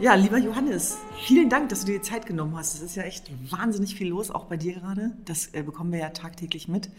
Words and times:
Ja, 0.00 0.14
lieber 0.16 0.38
Johannes, 0.38 0.98
vielen 1.24 1.48
Dank, 1.48 1.68
dass 1.68 1.80
du 1.80 1.86
dir 1.86 1.98
die 1.98 2.02
Zeit 2.02 2.26
genommen 2.26 2.56
hast. 2.56 2.74
Es 2.74 2.82
ist 2.82 2.96
ja 2.96 3.04
echt 3.04 3.30
wahnsinnig 3.50 3.94
viel 3.94 4.08
los, 4.08 4.32
auch 4.32 4.46
bei 4.46 4.56
dir 4.56 4.74
gerade. 4.74 5.16
Das 5.24 5.54
äh, 5.54 5.62
bekommen 5.62 5.92
wir 5.92 6.00
ja 6.00 6.10
tagtäglich 6.10 6.66
mit. 6.66 6.90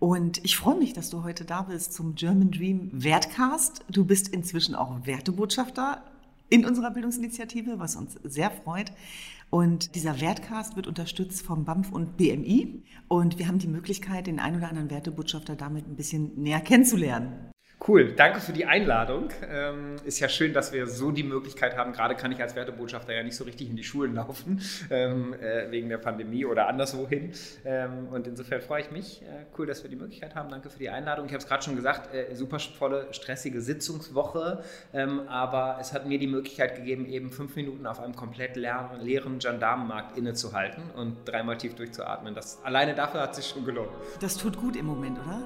Und 0.00 0.44
ich 0.44 0.56
freue 0.56 0.76
mich, 0.76 0.92
dass 0.92 1.10
du 1.10 1.22
heute 1.22 1.44
da 1.44 1.62
bist 1.62 1.92
zum 1.92 2.16
German 2.16 2.50
Dream 2.50 2.90
Wertcast. 2.92 3.84
Du 3.88 4.04
bist 4.04 4.28
inzwischen 4.28 4.74
auch 4.74 5.06
Wertebotschafter 5.06 6.02
in 6.48 6.66
unserer 6.66 6.90
Bildungsinitiative, 6.90 7.78
was 7.78 7.94
uns 7.94 8.16
sehr 8.24 8.50
freut. 8.50 8.90
Und 9.48 9.94
dieser 9.94 10.20
Wertcast 10.20 10.74
wird 10.74 10.88
unterstützt 10.88 11.42
vom 11.42 11.64
BAMF 11.64 11.92
und 11.92 12.16
BMI. 12.16 12.82
Und 13.06 13.38
wir 13.38 13.46
haben 13.46 13.60
die 13.60 13.68
Möglichkeit, 13.68 14.26
den 14.26 14.40
ein 14.40 14.56
oder 14.56 14.68
anderen 14.68 14.90
Wertebotschafter 14.90 15.54
damit 15.54 15.86
ein 15.86 15.94
bisschen 15.94 16.42
näher 16.42 16.60
kennenzulernen. 16.60 17.53
Cool, 17.86 18.12
danke 18.12 18.40
für 18.40 18.52
die 18.52 18.64
Einladung. 18.64 19.28
Ähm, 19.46 19.96
ist 20.04 20.18
ja 20.18 20.28
schön, 20.30 20.54
dass 20.54 20.72
wir 20.72 20.86
so 20.86 21.10
die 21.10 21.22
Möglichkeit 21.22 21.76
haben. 21.76 21.92
Gerade 21.92 22.14
kann 22.14 22.32
ich 22.32 22.40
als 22.40 22.56
Wertebotschafter 22.56 23.12
ja 23.12 23.22
nicht 23.22 23.36
so 23.36 23.44
richtig 23.44 23.68
in 23.68 23.76
die 23.76 23.84
Schulen 23.84 24.14
laufen, 24.14 24.62
ähm, 24.90 25.34
äh, 25.34 25.70
wegen 25.70 25.90
der 25.90 25.98
Pandemie 25.98 26.46
oder 26.46 26.66
anderswohin. 26.68 27.32
Ähm, 27.66 28.08
und 28.10 28.26
insofern 28.26 28.62
freue 28.62 28.80
ich 28.80 28.90
mich. 28.90 29.20
Äh, 29.22 29.44
cool, 29.58 29.66
dass 29.66 29.82
wir 29.82 29.90
die 29.90 29.96
Möglichkeit 29.96 30.34
haben. 30.34 30.48
Danke 30.48 30.70
für 30.70 30.78
die 30.78 30.88
Einladung. 30.88 31.26
Ich 31.26 31.32
habe 31.32 31.42
es 31.42 31.46
gerade 31.46 31.62
schon 31.62 31.76
gesagt, 31.76 32.14
äh, 32.14 32.34
super 32.34 32.58
volle, 32.58 33.12
stressige 33.12 33.60
Sitzungswoche. 33.60 34.62
Aber 35.28 35.78
es 35.80 35.92
hat 35.92 36.06
mir 36.06 36.18
die 36.18 36.26
Möglichkeit 36.26 36.76
gegeben, 36.76 37.06
eben 37.06 37.30
fünf 37.30 37.56
Minuten 37.56 37.86
auf 37.86 38.00
einem 38.00 38.14
komplett 38.14 38.56
leeren, 38.56 39.00
leeren 39.00 39.38
Gendarmenmarkt 39.38 40.16
innezuhalten 40.16 40.82
und 40.96 41.16
dreimal 41.26 41.58
tief 41.58 41.74
durchzuatmen. 41.74 42.34
Das 42.34 42.62
alleine 42.64 42.94
dafür 42.94 43.20
hat 43.20 43.34
sich 43.34 43.46
schon 43.46 43.64
gelohnt. 43.64 43.90
Das 44.20 44.36
tut 44.36 44.56
gut 44.56 44.76
im 44.76 44.86
Moment, 44.86 45.18
oder? 45.18 45.42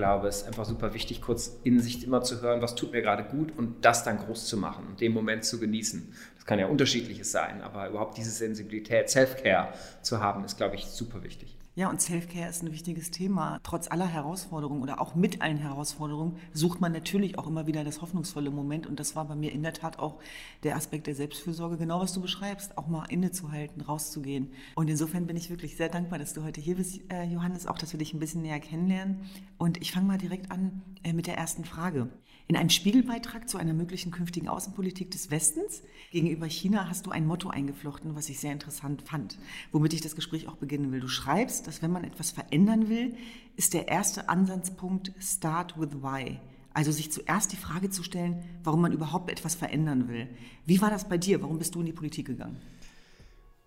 Glaube, 0.00 0.28
es 0.28 0.38
ist 0.38 0.46
einfach 0.46 0.64
super 0.64 0.94
wichtig, 0.94 1.20
kurz 1.20 1.58
in 1.62 1.78
sich 1.78 2.02
immer 2.04 2.22
zu 2.22 2.40
hören, 2.40 2.62
was 2.62 2.74
tut 2.74 2.92
mir 2.92 3.02
gerade 3.02 3.22
gut 3.22 3.52
und 3.58 3.84
das 3.84 4.02
dann 4.02 4.16
groß 4.16 4.46
zu 4.46 4.56
machen 4.56 4.86
und 4.86 5.02
den 5.02 5.12
Moment 5.12 5.44
zu 5.44 5.60
genießen. 5.60 6.14
Das 6.36 6.46
kann 6.46 6.58
ja 6.58 6.68
unterschiedliches 6.68 7.30
sein, 7.32 7.60
aber 7.60 7.86
überhaupt 7.86 8.16
diese 8.16 8.30
Sensibilität, 8.30 9.10
Self-Care 9.10 9.74
zu 10.00 10.20
haben, 10.20 10.42
ist, 10.44 10.56
glaube 10.56 10.76
ich, 10.76 10.86
super 10.86 11.22
wichtig. 11.22 11.59
Ja, 11.76 11.88
und 11.88 12.00
Self-Care 12.00 12.50
ist 12.50 12.64
ein 12.64 12.72
wichtiges 12.72 13.12
Thema. 13.12 13.60
Trotz 13.62 13.88
aller 13.88 14.06
Herausforderungen 14.06 14.82
oder 14.82 15.00
auch 15.00 15.14
mit 15.14 15.40
allen 15.40 15.56
Herausforderungen 15.56 16.36
sucht 16.52 16.80
man 16.80 16.90
natürlich 16.90 17.38
auch 17.38 17.46
immer 17.46 17.68
wieder 17.68 17.84
das 17.84 18.02
hoffnungsvolle 18.02 18.50
Moment. 18.50 18.88
Und 18.88 18.98
das 18.98 19.14
war 19.14 19.24
bei 19.26 19.36
mir 19.36 19.52
in 19.52 19.62
der 19.62 19.72
Tat 19.72 20.00
auch 20.00 20.18
der 20.64 20.74
Aspekt 20.74 21.06
der 21.06 21.14
Selbstfürsorge, 21.14 21.76
genau 21.76 22.00
was 22.00 22.12
du 22.12 22.20
beschreibst, 22.20 22.76
auch 22.76 22.88
mal 22.88 23.04
innezuhalten, 23.08 23.82
rauszugehen. 23.82 24.50
Und 24.74 24.90
insofern 24.90 25.28
bin 25.28 25.36
ich 25.36 25.48
wirklich 25.48 25.76
sehr 25.76 25.88
dankbar, 25.88 26.18
dass 26.18 26.34
du 26.34 26.42
heute 26.42 26.60
hier 26.60 26.74
bist, 26.74 27.00
äh, 27.08 27.22
Johannes, 27.24 27.68
auch, 27.68 27.78
dass 27.78 27.92
wir 27.92 27.98
dich 27.98 28.14
ein 28.14 28.20
bisschen 28.20 28.42
näher 28.42 28.58
kennenlernen. 28.58 29.20
Und 29.56 29.80
ich 29.80 29.92
fange 29.92 30.06
mal 30.06 30.18
direkt 30.18 30.50
an 30.50 30.82
äh, 31.04 31.12
mit 31.12 31.28
der 31.28 31.38
ersten 31.38 31.64
Frage. 31.64 32.08
In 32.50 32.56
einem 32.56 32.68
Spiegelbeitrag 32.68 33.48
zu 33.48 33.58
einer 33.58 33.74
möglichen 33.74 34.10
künftigen 34.10 34.48
Außenpolitik 34.48 35.12
des 35.12 35.30
Westens 35.30 35.84
gegenüber 36.10 36.46
China 36.46 36.88
hast 36.88 37.06
du 37.06 37.12
ein 37.12 37.24
Motto 37.24 37.48
eingeflochten, 37.48 38.16
was 38.16 38.28
ich 38.28 38.40
sehr 38.40 38.50
interessant 38.50 39.02
fand, 39.02 39.38
womit 39.70 39.92
ich 39.92 40.00
das 40.00 40.16
Gespräch 40.16 40.48
auch 40.48 40.56
beginnen 40.56 40.90
will. 40.90 40.98
Du 40.98 41.06
schreibst, 41.06 41.68
dass 41.68 41.80
wenn 41.80 41.92
man 41.92 42.02
etwas 42.02 42.32
verändern 42.32 42.88
will, 42.88 43.14
ist 43.54 43.72
der 43.72 43.86
erste 43.86 44.28
Ansatzpunkt 44.28 45.12
Start 45.20 45.78
with 45.78 46.02
Why. 46.02 46.40
Also 46.74 46.90
sich 46.90 47.12
zuerst 47.12 47.52
die 47.52 47.56
Frage 47.56 47.88
zu 47.88 48.02
stellen, 48.02 48.42
warum 48.64 48.80
man 48.80 48.90
überhaupt 48.90 49.30
etwas 49.30 49.54
verändern 49.54 50.08
will. 50.08 50.26
Wie 50.66 50.80
war 50.80 50.90
das 50.90 51.08
bei 51.08 51.18
dir? 51.18 51.40
Warum 51.42 51.58
bist 51.58 51.76
du 51.76 51.78
in 51.78 51.86
die 51.86 51.92
Politik 51.92 52.26
gegangen? 52.26 52.56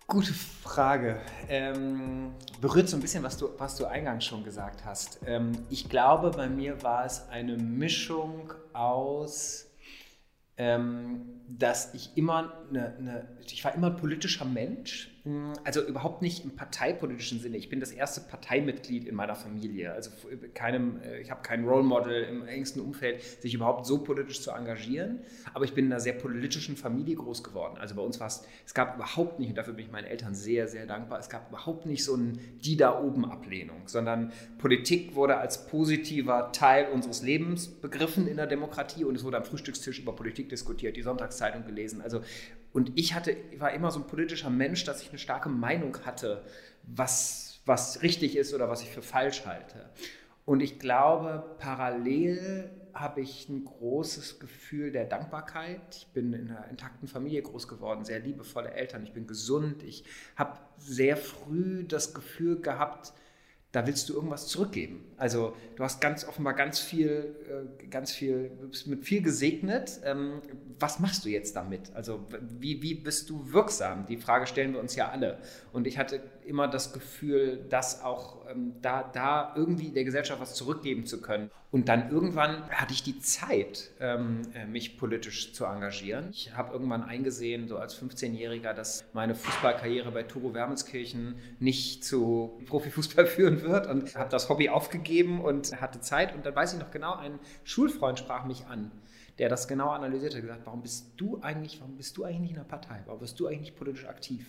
Gute 0.06 0.34
Frage. 0.34 1.18
Ähm, 1.48 2.34
berührt 2.60 2.90
so 2.90 2.96
ein 2.96 3.00
bisschen, 3.00 3.22
was 3.22 3.38
du, 3.38 3.48
was 3.56 3.76
du 3.76 3.86
eingangs 3.86 4.26
schon 4.26 4.44
gesagt 4.44 4.84
hast. 4.84 5.20
Ähm, 5.26 5.52
ich 5.70 5.88
glaube, 5.88 6.30
bei 6.30 6.46
mir 6.46 6.82
war 6.82 7.06
es 7.06 7.26
eine 7.30 7.56
Mischung 7.56 8.52
aus, 8.74 9.66
ähm, 10.58 11.40
dass 11.48 11.94
ich 11.94 12.16
immer 12.16 12.52
eine, 12.68 12.94
eine, 12.98 13.28
ich 13.46 13.64
war 13.64 13.74
immer 13.74 13.86
ein 13.88 13.96
politischer 13.96 14.44
Mensch 14.44 15.13
also 15.64 15.82
überhaupt 15.82 16.20
nicht 16.20 16.44
im 16.44 16.54
parteipolitischen 16.54 17.40
Sinne. 17.40 17.56
Ich 17.56 17.70
bin 17.70 17.80
das 17.80 17.92
erste 17.92 18.20
Parteimitglied 18.20 19.06
in 19.06 19.14
meiner 19.14 19.34
Familie. 19.34 19.92
Also 19.92 20.10
keinem, 20.52 21.00
äh, 21.02 21.20
ich 21.20 21.30
habe 21.30 21.40
kein 21.42 21.64
Role 21.64 21.82
Model 21.82 22.24
im 22.24 22.46
engsten 22.46 22.82
Umfeld, 22.82 23.22
sich 23.22 23.54
überhaupt 23.54 23.86
so 23.86 24.04
politisch 24.04 24.42
zu 24.42 24.50
engagieren. 24.50 25.20
Aber 25.54 25.64
ich 25.64 25.72
bin 25.72 25.86
in 25.86 25.92
einer 25.92 26.00
sehr 26.00 26.12
politischen 26.12 26.76
Familie 26.76 27.16
groß 27.16 27.42
geworden. 27.42 27.78
Also 27.78 27.94
bei 27.94 28.02
uns 28.02 28.20
war 28.20 28.26
es, 28.26 28.44
es 28.66 28.74
gab 28.74 28.96
überhaupt 28.96 29.38
nicht, 29.38 29.48
und 29.48 29.56
dafür 29.56 29.72
bin 29.72 29.86
ich 29.86 29.92
meinen 29.92 30.04
Eltern 30.04 30.34
sehr, 30.34 30.68
sehr 30.68 30.84
dankbar, 30.86 31.18
es 31.20 31.30
gab 31.30 31.48
überhaupt 31.48 31.86
nicht 31.86 32.04
so 32.04 32.14
ein 32.16 32.38
die 32.62 32.76
da 32.76 33.00
oben 33.00 33.24
Ablehnung, 33.24 33.82
sondern 33.86 34.32
Politik 34.58 35.14
wurde 35.14 35.38
als 35.38 35.66
positiver 35.66 36.52
Teil 36.52 36.88
unseres 36.92 37.22
Lebens 37.22 37.68
begriffen 37.68 38.26
in 38.26 38.36
der 38.36 38.46
Demokratie 38.46 39.04
und 39.04 39.14
es 39.14 39.24
wurde 39.24 39.38
am 39.38 39.44
Frühstückstisch 39.44 40.00
über 40.00 40.14
Politik 40.14 40.48
diskutiert, 40.48 40.96
die 40.96 41.02
Sonntagszeitung 41.02 41.64
gelesen. 41.64 42.00
Also 42.00 42.20
und 42.74 42.98
ich 42.98 43.14
hatte, 43.14 43.36
war 43.58 43.72
immer 43.72 43.92
so 43.92 44.00
ein 44.00 44.06
politischer 44.08 44.50
Mensch, 44.50 44.82
dass 44.84 45.00
ich 45.00 45.10
eine 45.10 45.18
starke 45.18 45.48
Meinung 45.48 45.96
hatte, 46.04 46.44
was, 46.82 47.60
was 47.64 48.02
richtig 48.02 48.36
ist 48.36 48.52
oder 48.52 48.68
was 48.68 48.82
ich 48.82 48.90
für 48.90 49.00
falsch 49.00 49.46
halte. 49.46 49.88
Und 50.44 50.60
ich 50.60 50.80
glaube, 50.80 51.56
parallel 51.60 52.68
habe 52.92 53.20
ich 53.20 53.48
ein 53.48 53.64
großes 53.64 54.40
Gefühl 54.40 54.90
der 54.90 55.04
Dankbarkeit. 55.04 55.80
Ich 55.94 56.08
bin 56.08 56.32
in 56.32 56.50
einer 56.50 56.68
intakten 56.68 57.06
Familie 57.06 57.42
groß 57.42 57.68
geworden, 57.68 58.04
sehr 58.04 58.18
liebevolle 58.18 58.72
Eltern, 58.72 59.04
ich 59.04 59.12
bin 59.12 59.28
gesund. 59.28 59.84
Ich 59.84 60.04
habe 60.34 60.58
sehr 60.76 61.16
früh 61.16 61.84
das 61.84 62.12
Gefühl 62.12 62.60
gehabt, 62.60 63.12
da 63.74 63.88
willst 63.88 64.08
du 64.08 64.14
irgendwas 64.14 64.46
zurückgeben. 64.46 65.04
Also 65.16 65.56
du 65.74 65.82
hast 65.82 66.00
ganz 66.00 66.24
offenbar 66.24 66.54
ganz 66.54 66.78
viel, 66.78 67.34
äh, 67.80 67.86
ganz 67.88 68.12
viel, 68.12 68.52
bist 68.70 68.86
mit 68.86 69.04
viel 69.04 69.20
gesegnet. 69.20 70.00
Ähm, 70.04 70.42
was 70.78 71.00
machst 71.00 71.24
du 71.24 71.28
jetzt 71.28 71.56
damit? 71.56 71.92
Also 71.92 72.24
wie, 72.60 72.82
wie 72.82 72.94
bist 72.94 73.30
du 73.30 73.52
wirksam? 73.52 74.06
Die 74.06 74.16
Frage 74.16 74.46
stellen 74.46 74.74
wir 74.74 74.80
uns 74.80 74.94
ja 74.94 75.08
alle. 75.08 75.38
Und 75.72 75.88
ich 75.88 75.98
hatte 75.98 76.20
immer 76.46 76.68
das 76.68 76.92
Gefühl, 76.92 77.64
dass 77.68 78.02
auch 78.02 78.48
ähm, 78.48 78.74
da, 78.82 79.02
da 79.02 79.52
irgendwie 79.56 79.90
der 79.90 80.04
Gesellschaft 80.04 80.40
was 80.40 80.54
zurückgeben 80.54 81.06
zu 81.06 81.20
können. 81.20 81.50
Und 81.70 81.88
dann 81.88 82.10
irgendwann 82.10 82.68
hatte 82.70 82.92
ich 82.92 83.02
die 83.02 83.18
Zeit, 83.18 83.90
ähm, 84.00 84.42
äh, 84.54 84.66
mich 84.66 84.96
politisch 84.96 85.52
zu 85.52 85.64
engagieren. 85.64 86.28
Ich 86.30 86.54
habe 86.56 86.72
irgendwann 86.72 87.02
eingesehen, 87.02 87.66
so 87.68 87.78
als 87.78 88.00
15-Jähriger, 88.00 88.72
dass 88.72 89.04
meine 89.12 89.34
Fußballkarriere 89.34 90.12
bei 90.12 90.22
Turo 90.22 90.54
Wermelskirchen 90.54 91.36
nicht 91.58 92.04
zu 92.04 92.60
Profifußball 92.66 93.26
führen 93.26 93.62
wird 93.62 93.86
und 93.86 94.14
habe 94.14 94.30
das 94.30 94.48
Hobby 94.48 94.68
aufgegeben 94.68 95.40
und 95.40 95.80
hatte 95.80 96.00
Zeit. 96.00 96.34
Und 96.34 96.46
dann 96.46 96.54
weiß 96.54 96.74
ich 96.74 96.78
noch 96.78 96.90
genau, 96.90 97.14
ein 97.14 97.38
Schulfreund 97.64 98.18
sprach 98.18 98.44
mich 98.44 98.66
an 98.66 98.90
der 99.38 99.48
das 99.48 99.66
genau 99.66 99.90
analysiert 99.90 100.34
hat, 100.34 100.42
gesagt, 100.42 100.62
warum 100.64 100.82
bist 100.82 101.12
du 101.16 101.40
eigentlich, 101.42 101.80
warum 101.80 101.96
bist 101.96 102.16
du 102.16 102.24
eigentlich 102.24 102.40
nicht 102.40 102.50
in 102.50 102.56
der 102.56 102.64
Partei? 102.64 103.02
Warum 103.06 103.20
bist 103.20 103.38
du 103.40 103.46
eigentlich 103.46 103.60
nicht 103.60 103.76
politisch 103.76 104.06
aktiv? 104.06 104.46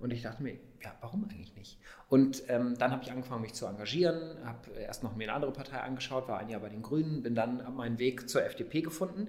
Und 0.00 0.12
ich 0.12 0.22
dachte 0.22 0.42
mir, 0.42 0.54
ja, 0.82 0.94
warum 1.00 1.24
eigentlich 1.24 1.54
nicht? 1.54 1.78
Und 2.08 2.42
ähm, 2.48 2.76
dann 2.78 2.90
habe 2.90 3.02
ich 3.02 3.12
angefangen, 3.12 3.42
mich 3.42 3.52
zu 3.52 3.66
engagieren, 3.66 4.38
habe 4.44 4.70
erst 4.72 5.02
noch 5.02 5.14
mir 5.14 5.24
eine 5.24 5.34
andere 5.34 5.52
Partei 5.52 5.78
angeschaut, 5.78 6.26
war 6.26 6.38
ein 6.38 6.48
Jahr 6.48 6.60
bei 6.60 6.70
den 6.70 6.82
Grünen, 6.82 7.22
bin 7.22 7.34
dann 7.34 7.62
meinen 7.76 7.98
Weg 7.98 8.28
zur 8.28 8.44
FDP 8.44 8.80
gefunden. 8.80 9.28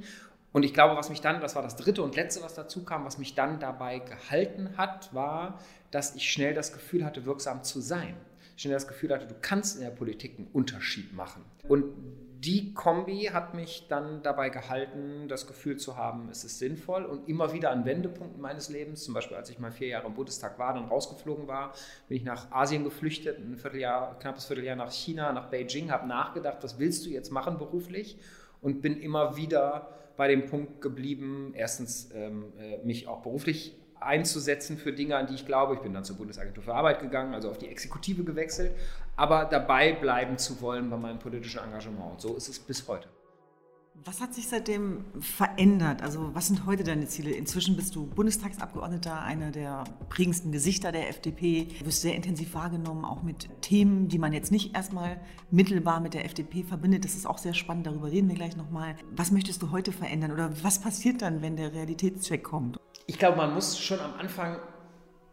Und 0.53 0.63
ich 0.63 0.73
glaube, 0.73 0.95
was 0.95 1.09
mich 1.09 1.21
dann, 1.21 1.39
das 1.41 1.55
war 1.55 1.61
das 1.61 1.75
dritte 1.75 2.01
und 2.03 2.15
letzte, 2.15 2.41
was 2.41 2.55
dazu 2.55 2.83
kam, 2.83 3.05
was 3.05 3.17
mich 3.17 3.35
dann 3.35 3.59
dabei 3.59 3.99
gehalten 3.99 4.77
hat, 4.77 5.13
war, 5.13 5.59
dass 5.91 6.15
ich 6.15 6.29
schnell 6.31 6.53
das 6.53 6.73
Gefühl 6.73 7.05
hatte, 7.05 7.25
wirksam 7.25 7.63
zu 7.63 7.79
sein. 7.81 8.15
Schnell 8.57 8.73
das 8.73 8.87
Gefühl 8.87 9.11
hatte, 9.11 9.27
du 9.27 9.35
kannst 9.41 9.77
in 9.77 9.83
der 9.83 9.91
Politik 9.91 10.37
einen 10.37 10.47
Unterschied 10.47 11.13
machen. 11.13 11.43
Und 11.67 11.85
die 12.43 12.73
Kombi 12.73 13.29
hat 13.31 13.53
mich 13.53 13.85
dann 13.87 14.23
dabei 14.23 14.49
gehalten, 14.49 15.27
das 15.27 15.45
Gefühl 15.45 15.77
zu 15.77 15.95
haben, 15.95 16.27
es 16.31 16.43
ist 16.43 16.57
sinnvoll 16.57 17.05
und 17.05 17.29
immer 17.29 17.53
wieder 17.53 17.69
an 17.69 17.85
Wendepunkten 17.85 18.41
meines 18.41 18.67
Lebens, 18.69 19.03
zum 19.03 19.13
Beispiel 19.13 19.37
als 19.37 19.51
ich 19.51 19.59
mal 19.59 19.71
vier 19.71 19.89
Jahre 19.89 20.07
im 20.07 20.15
Bundestag 20.15 20.57
war, 20.57 20.73
dann 20.73 20.85
rausgeflogen 20.85 21.47
war, 21.47 21.73
bin 22.07 22.17
ich 22.17 22.23
nach 22.23 22.51
Asien 22.51 22.83
geflüchtet, 22.83 23.37
ein 23.37 23.57
Vierteljahr, 23.57 24.17
knappes 24.17 24.45
Vierteljahr 24.45 24.75
nach 24.75 24.91
China, 24.91 25.31
nach 25.33 25.51
Beijing, 25.51 25.91
habe 25.91 26.07
nachgedacht, 26.07 26.57
was 26.63 26.79
willst 26.79 27.05
du 27.05 27.11
jetzt 27.11 27.29
machen 27.29 27.59
beruflich? 27.59 28.17
Und 28.59 28.81
bin 28.81 28.99
immer 28.99 29.37
wieder 29.37 29.89
bei 30.17 30.27
dem 30.27 30.47
Punkt 30.47 30.81
geblieben, 30.81 31.53
erstens 31.55 32.09
ähm, 32.13 32.53
äh, 32.59 32.77
mich 32.83 33.07
auch 33.07 33.21
beruflich 33.21 33.75
einzusetzen 34.01 34.77
für 34.77 34.93
Dinge, 34.93 35.15
an 35.15 35.27
die 35.27 35.35
ich 35.35 35.45
glaube. 35.45 35.75
Ich 35.75 35.79
bin 35.79 35.93
dann 35.93 36.03
zur 36.03 36.17
Bundesagentur 36.17 36.63
für 36.63 36.73
Arbeit 36.73 36.99
gegangen, 36.99 37.33
also 37.33 37.49
auf 37.49 37.57
die 37.57 37.67
Exekutive 37.67 38.23
gewechselt, 38.23 38.73
aber 39.15 39.45
dabei 39.45 39.93
bleiben 39.93 40.37
zu 40.37 40.61
wollen 40.61 40.89
bei 40.89 40.97
meinem 40.97 41.19
politischen 41.19 41.63
Engagement. 41.63 42.13
Und 42.13 42.21
so 42.21 42.35
ist 42.35 42.49
es 42.49 42.59
bis 42.59 42.87
heute. 42.87 43.07
Was 44.03 44.19
hat 44.19 44.33
sich 44.33 44.47
seitdem 44.47 45.05
verändert? 45.19 46.01
Also 46.01 46.33
was 46.33 46.47
sind 46.47 46.65
heute 46.65 46.83
deine 46.83 47.07
Ziele? 47.07 47.29
Inzwischen 47.31 47.75
bist 47.75 47.95
du 47.95 48.07
Bundestagsabgeordneter, 48.07 49.21
einer 49.21 49.51
der 49.51 49.83
prägendsten 50.09 50.51
Gesichter 50.51 50.91
der 50.91 51.09
FDP. 51.09 51.67
Du 51.79 51.85
wirst 51.85 52.01
sehr 52.01 52.15
intensiv 52.15 52.55
wahrgenommen, 52.55 53.05
auch 53.05 53.21
mit 53.21 53.49
Themen, 53.61 54.07
die 54.07 54.17
man 54.17 54.33
jetzt 54.33 54.51
nicht 54.51 54.75
erstmal 54.75 55.21
mittelbar 55.51 55.99
mit 55.99 56.15
der 56.15 56.25
FDP 56.25 56.63
verbindet. 56.63 57.05
Das 57.05 57.13
ist 57.13 57.27
auch 57.27 57.37
sehr 57.37 57.53
spannend, 57.53 57.85
darüber 57.85 58.09
reden 58.09 58.27
wir 58.27 58.35
gleich 58.35 58.57
nochmal. 58.57 58.95
Was 59.11 59.29
möchtest 59.29 59.61
du 59.61 59.69
heute 59.69 59.91
verändern 59.91 60.31
oder 60.31 60.51
was 60.63 60.79
passiert 60.79 61.21
dann, 61.21 61.43
wenn 61.43 61.55
der 61.55 61.71
Realitätscheck 61.71 62.43
kommt? 62.43 62.79
Ich 63.05 63.19
glaube, 63.19 63.37
man 63.37 63.53
muss 63.53 63.77
schon 63.77 63.99
am 63.99 64.15
Anfang 64.15 64.57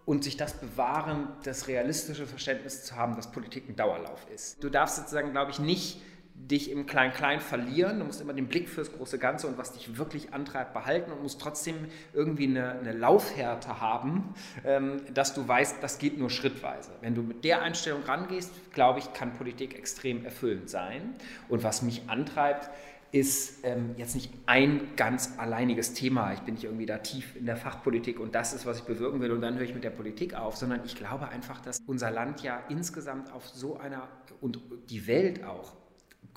und 0.05 0.25
sich 0.25 0.37
das 0.37 0.61
bewahren, 0.61 1.29
das 1.43 1.69
realistische 1.69 2.27
Verständnis 2.27 2.85
zu 2.85 2.97
haben, 2.97 3.17
dass 3.17 3.33
Politik 3.33 3.67
ein 3.69 3.77
Dauerlauf 3.77 4.27
ist. 4.35 4.63
Du 4.63 4.69
darfst 4.69 4.97
sozusagen, 4.97 5.33
glaube 5.33 5.53
ich, 5.53 5.59
nicht 5.59 6.03
dich 6.47 6.71
im 6.71 6.87
Klein-Klein 6.87 7.41
verlieren. 7.41 7.99
Du 7.99 8.05
musst 8.05 8.21
immer 8.21 8.33
den 8.33 8.47
Blick 8.47 8.69
fürs 8.69 8.93
große 8.93 9.19
Ganze 9.19 9.47
und 9.47 9.59
was 9.59 9.73
dich 9.73 9.99
wirklich 9.99 10.33
antreibt 10.33 10.73
behalten 10.73 11.13
und 11.13 11.23
musst 11.23 11.41
trotzdem 11.41 11.77
irgendwie 12.15 12.47
eine, 12.47 12.79
eine 12.79 12.93
Laufhärte 12.93 13.81
haben, 13.81 14.35
ähm, 14.65 15.03
dass 15.13 15.35
du 15.35 15.47
weißt, 15.47 15.83
das 15.83 15.99
geht 15.99 16.19
nur 16.19 16.31
schrittweise. 16.31 16.91
Wenn 17.01 17.15
du 17.15 17.23
mit 17.23 17.45
der 17.45 17.63
Einstellung 17.63 18.03
rangehst, 18.05 18.53
glaube 18.73 19.01
ich, 19.01 19.13
kann 19.13 19.35
Politik 19.35 19.77
extrem 19.77 20.25
erfüllend 20.25 20.71
sein. 20.71 21.15
Und 21.49 21.65
was 21.65 21.83
mich 21.83 22.03
antreibt, 22.09 22.71
ist 23.11 23.65
ähm, 23.65 23.95
jetzt 23.97 24.15
nicht 24.15 24.31
ein 24.47 24.95
ganz 24.97 25.39
alleiniges 25.39 25.95
Thema. 25.95 26.35
Ich 26.35 26.41
bin 26.41 26.55
nicht 26.55 26.65
irgendwie 26.65 26.85
da 26.85 26.99
tief 26.99 27.37
in 27.37 27.47
der 27.47 27.57
Fachpolitik 27.57 28.21
und 28.21 28.35
das 28.35 28.53
ist, 28.53 28.67
was 28.67 28.81
ich 28.81 28.85
bewirken 28.85 29.21
will 29.21 29.33
und 29.33 29.41
dann 29.41 29.55
höre 29.55 29.65
ich 29.65 29.75
mit 29.75 29.85
der 29.85 29.91
Politik 29.91 30.35
auf, 30.35 30.57
sondern 30.57 30.85
ich 30.85 30.95
glaube 30.95 31.29
einfach, 31.29 31.61
dass 31.61 31.79
unser 31.87 32.11
Land 32.11 32.43
ja 32.43 32.63
insgesamt 32.69 33.33
auf 33.33 33.49
so 33.49 33.79
einer 33.79 34.09
und 34.41 34.61
die 34.91 35.07
Welt 35.07 35.45
auch 35.45 35.78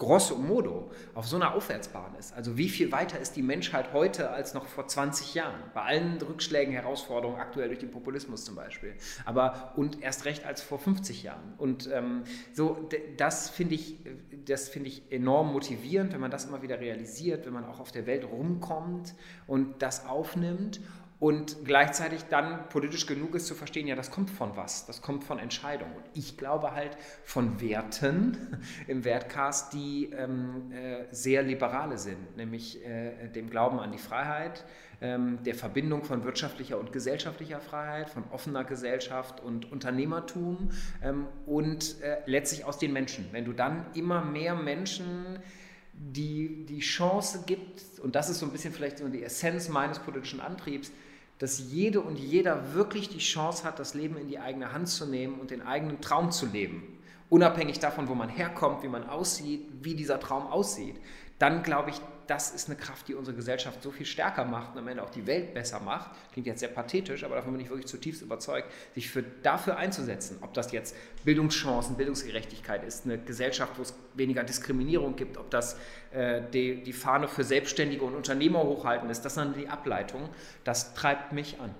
grosso 0.01 0.35
modo 0.35 0.89
auf 1.13 1.27
so 1.27 1.35
einer 1.35 1.53
Aufwärtsbahn 1.53 2.15
ist. 2.15 2.33
Also 2.33 2.57
wie 2.57 2.69
viel 2.69 2.91
weiter 2.91 3.19
ist 3.19 3.35
die 3.35 3.43
Menschheit 3.43 3.93
heute 3.93 4.31
als 4.31 4.55
noch 4.55 4.65
vor 4.65 4.87
20 4.87 5.35
Jahren? 5.35 5.61
Bei 5.75 5.83
allen 5.83 6.19
Rückschlägen, 6.19 6.73
Herausforderungen, 6.73 7.39
aktuell 7.39 7.67
durch 7.67 7.77
den 7.77 7.91
Populismus 7.91 8.43
zum 8.43 8.55
Beispiel. 8.55 8.95
Aber 9.25 9.73
und 9.75 10.01
erst 10.01 10.25
recht 10.25 10.43
als 10.43 10.63
vor 10.63 10.79
50 10.79 11.21
Jahren. 11.21 11.53
Und 11.59 11.87
ähm, 11.93 12.23
so, 12.51 12.89
das 13.17 13.51
finde 13.51 13.75
ich, 13.75 13.97
das 14.45 14.69
finde 14.69 14.89
ich 14.89 15.03
enorm 15.11 15.53
motivierend, 15.53 16.13
wenn 16.13 16.19
man 16.19 16.31
das 16.31 16.45
immer 16.45 16.63
wieder 16.63 16.79
realisiert, 16.79 17.45
wenn 17.45 17.53
man 17.53 17.65
auch 17.65 17.79
auf 17.79 17.91
der 17.91 18.07
Welt 18.07 18.25
rumkommt 18.25 19.13
und 19.45 19.83
das 19.83 20.07
aufnimmt 20.07 20.81
und 21.21 21.65
gleichzeitig 21.65 22.23
dann 22.31 22.67
politisch 22.69 23.05
genug 23.05 23.35
ist 23.35 23.45
zu 23.45 23.53
verstehen, 23.53 23.85
ja, 23.85 23.95
das 23.95 24.09
kommt 24.09 24.31
von 24.31 24.57
was, 24.57 24.87
das 24.87 25.03
kommt 25.03 25.23
von 25.23 25.37
Entscheidungen. 25.37 25.93
Und 25.93 26.03
ich 26.15 26.35
glaube 26.35 26.71
halt 26.71 26.97
von 27.23 27.61
Werten 27.61 28.57
im 28.87 29.05
Wertcast, 29.05 29.71
die 29.71 30.09
ähm, 30.17 30.71
äh, 30.71 31.05
sehr 31.11 31.43
liberale 31.43 31.99
sind, 31.99 32.37
nämlich 32.37 32.83
äh, 32.83 33.27
dem 33.27 33.51
Glauben 33.51 33.79
an 33.79 33.91
die 33.91 33.99
Freiheit, 33.99 34.65
ähm, 34.99 35.37
der 35.45 35.53
Verbindung 35.53 36.03
von 36.05 36.23
wirtschaftlicher 36.23 36.79
und 36.79 36.91
gesellschaftlicher 36.91 37.59
Freiheit, 37.59 38.09
von 38.09 38.23
offener 38.31 38.63
Gesellschaft 38.63 39.41
und 39.41 39.71
Unternehmertum 39.71 40.71
ähm, 41.03 41.27
und 41.45 42.01
äh, 42.01 42.17
letztlich 42.25 42.65
aus 42.65 42.79
den 42.79 42.93
Menschen. 42.93 43.27
Wenn 43.31 43.45
du 43.45 43.53
dann 43.53 43.85
immer 43.93 44.25
mehr 44.25 44.55
Menschen 44.55 45.37
die 45.93 46.65
die 46.65 46.79
Chance 46.79 47.43
gibt, 47.45 47.99
und 47.99 48.15
das 48.15 48.27
ist 48.29 48.39
so 48.39 48.47
ein 48.47 48.51
bisschen 48.51 48.73
vielleicht 48.73 48.97
so 48.97 49.07
die 49.07 49.21
Essenz 49.21 49.69
meines 49.69 49.99
politischen 49.99 50.39
Antriebs, 50.39 50.91
dass 51.41 51.57
jede 51.71 52.01
und 52.01 52.19
jeder 52.19 52.75
wirklich 52.75 53.09
die 53.09 53.17
Chance 53.17 53.63
hat, 53.63 53.79
das 53.79 53.95
Leben 53.95 54.15
in 54.15 54.27
die 54.27 54.37
eigene 54.37 54.73
Hand 54.73 54.87
zu 54.89 55.07
nehmen 55.07 55.39
und 55.39 55.49
den 55.49 55.63
eigenen 55.63 55.99
Traum 55.99 56.31
zu 56.31 56.45
leben. 56.45 56.99
Unabhängig 57.29 57.79
davon, 57.79 58.07
wo 58.09 58.13
man 58.13 58.29
herkommt, 58.29 58.83
wie 58.83 58.87
man 58.87 59.09
aussieht, 59.09 59.65
wie 59.81 59.95
dieser 59.95 60.19
Traum 60.19 60.45
aussieht. 60.45 60.97
Dann 61.39 61.63
glaube 61.63 61.89
ich, 61.89 61.95
das 62.31 62.49
ist 62.51 62.69
eine 62.69 62.77
Kraft, 62.77 63.09
die 63.09 63.13
unsere 63.13 63.35
Gesellschaft 63.35 63.83
so 63.83 63.91
viel 63.91 64.05
stärker 64.05 64.45
macht 64.45 64.71
und 64.71 64.79
am 64.79 64.87
Ende 64.87 65.03
auch 65.03 65.09
die 65.09 65.27
Welt 65.27 65.53
besser 65.53 65.81
macht. 65.81 66.11
Klingt 66.31 66.47
jetzt 66.47 66.61
sehr 66.61 66.69
pathetisch, 66.69 67.25
aber 67.25 67.35
davon 67.35 67.51
bin 67.51 67.59
ich 67.59 67.69
wirklich 67.69 67.87
zutiefst 67.87 68.21
überzeugt, 68.21 68.71
sich 68.95 69.09
für, 69.09 69.21
dafür 69.21 69.75
einzusetzen. 69.75 70.37
Ob 70.39 70.53
das 70.53 70.71
jetzt 70.71 70.95
Bildungschancen, 71.25 71.97
Bildungsgerechtigkeit 71.97 72.85
ist, 72.85 73.03
eine 73.03 73.17
Gesellschaft, 73.17 73.73
wo 73.77 73.81
es 73.81 73.93
weniger 74.13 74.45
Diskriminierung 74.45 75.17
gibt, 75.17 75.35
ob 75.35 75.51
das 75.51 75.77
äh, 76.13 76.41
die, 76.53 76.81
die 76.81 76.93
Fahne 76.93 77.27
für 77.27 77.43
Selbstständige 77.43 78.05
und 78.05 78.15
Unternehmer 78.15 78.63
hochhalten 78.63 79.09
ist, 79.09 79.25
das 79.25 79.35
dann 79.35 79.53
die 79.53 79.67
Ableitung. 79.67 80.29
Das 80.63 80.93
treibt 80.93 81.33
mich 81.33 81.59
an. 81.59 81.75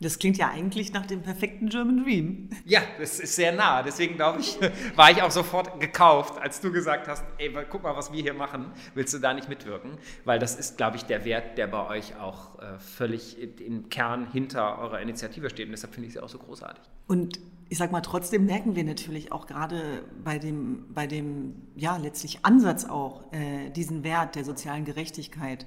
Das 0.00 0.20
klingt 0.20 0.36
ja 0.36 0.48
eigentlich 0.50 0.92
nach 0.92 1.06
dem 1.06 1.22
perfekten 1.22 1.68
German 1.68 2.04
Dream. 2.04 2.50
Ja, 2.64 2.82
das 3.00 3.18
ist 3.18 3.34
sehr 3.34 3.50
nah. 3.52 3.82
Deswegen 3.82 4.14
glaube 4.14 4.40
ich, 4.40 4.56
war 4.96 5.10
ich 5.10 5.22
auch 5.22 5.30
sofort 5.32 5.80
gekauft, 5.80 6.40
als 6.40 6.60
du 6.60 6.70
gesagt 6.70 7.08
hast, 7.08 7.24
ey, 7.38 7.52
guck 7.68 7.82
mal, 7.82 7.96
was 7.96 8.12
wir 8.12 8.22
hier 8.22 8.34
machen. 8.34 8.66
Willst 8.94 9.12
du 9.12 9.18
da 9.18 9.34
nicht 9.34 9.48
mitwirken? 9.48 9.98
Weil 10.24 10.38
das 10.38 10.54
ist, 10.54 10.76
glaube 10.76 10.96
ich, 10.96 11.04
der 11.04 11.24
Wert, 11.24 11.58
der 11.58 11.66
bei 11.66 11.88
euch 11.88 12.14
auch 12.16 12.60
äh, 12.60 12.78
völlig 12.78 13.38
im 13.60 13.88
Kern 13.88 14.30
hinter 14.30 14.78
eurer 14.78 15.00
Initiative 15.00 15.50
steht. 15.50 15.66
Und 15.66 15.72
deshalb 15.72 15.94
finde 15.94 16.06
ich 16.06 16.12
sie 16.12 16.20
auch 16.20 16.28
so 16.28 16.38
großartig. 16.38 16.84
Und 17.08 17.40
ich 17.68 17.78
sag 17.78 17.90
mal, 17.90 18.00
trotzdem 18.00 18.46
merken 18.46 18.76
wir 18.76 18.84
natürlich 18.84 19.32
auch 19.32 19.46
gerade 19.46 20.04
bei 20.24 20.38
dem, 20.38 20.86
bei 20.94 21.06
dem, 21.06 21.54
ja, 21.76 21.96
letztlich 21.96 22.44
Ansatz 22.44 22.84
auch, 22.84 23.32
äh, 23.32 23.70
diesen 23.70 24.04
Wert 24.04 24.36
der 24.36 24.44
sozialen 24.44 24.84
Gerechtigkeit, 24.84 25.66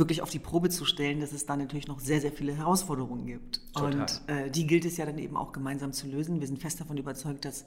wirklich 0.00 0.22
auf 0.22 0.30
die 0.30 0.40
Probe 0.40 0.68
zu 0.68 0.84
stellen, 0.84 1.20
dass 1.20 1.30
es 1.30 1.46
da 1.46 1.56
natürlich 1.56 1.86
noch 1.86 2.00
sehr, 2.00 2.20
sehr 2.20 2.32
viele 2.32 2.52
Herausforderungen 2.52 3.26
gibt. 3.26 3.60
Total. 3.72 4.00
Und 4.00 4.22
äh, 4.26 4.50
die 4.50 4.66
gilt 4.66 4.84
es 4.84 4.96
ja 4.96 5.06
dann 5.06 5.18
eben 5.18 5.36
auch 5.36 5.52
gemeinsam 5.52 5.92
zu 5.92 6.08
lösen. 6.08 6.40
Wir 6.40 6.48
sind 6.48 6.60
fest 6.60 6.80
davon 6.80 6.96
überzeugt, 6.96 7.44
dass 7.44 7.64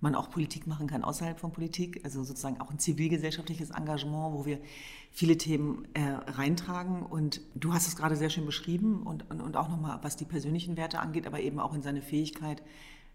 man 0.00 0.14
auch 0.14 0.28
Politik 0.28 0.66
machen 0.66 0.86
kann 0.86 1.02
außerhalb 1.02 1.40
von 1.40 1.52
Politik, 1.52 2.02
also 2.04 2.22
sozusagen 2.22 2.60
auch 2.60 2.70
ein 2.70 2.78
zivilgesellschaftliches 2.78 3.70
Engagement, 3.70 4.34
wo 4.34 4.44
wir 4.44 4.58
viele 5.10 5.38
Themen 5.38 5.88
äh, 5.94 6.02
reintragen. 6.02 7.02
Und 7.02 7.40
du 7.54 7.72
hast 7.72 7.88
es 7.88 7.96
gerade 7.96 8.16
sehr 8.16 8.28
schön 8.28 8.44
beschrieben 8.44 9.04
und, 9.04 9.30
und, 9.30 9.40
und 9.40 9.56
auch 9.56 9.70
nochmal, 9.70 9.98
was 10.02 10.16
die 10.16 10.26
persönlichen 10.26 10.76
Werte 10.76 10.98
angeht, 10.98 11.26
aber 11.26 11.40
eben 11.40 11.58
auch 11.58 11.72
in 11.72 11.80
seine 11.80 12.02
Fähigkeit, 12.02 12.62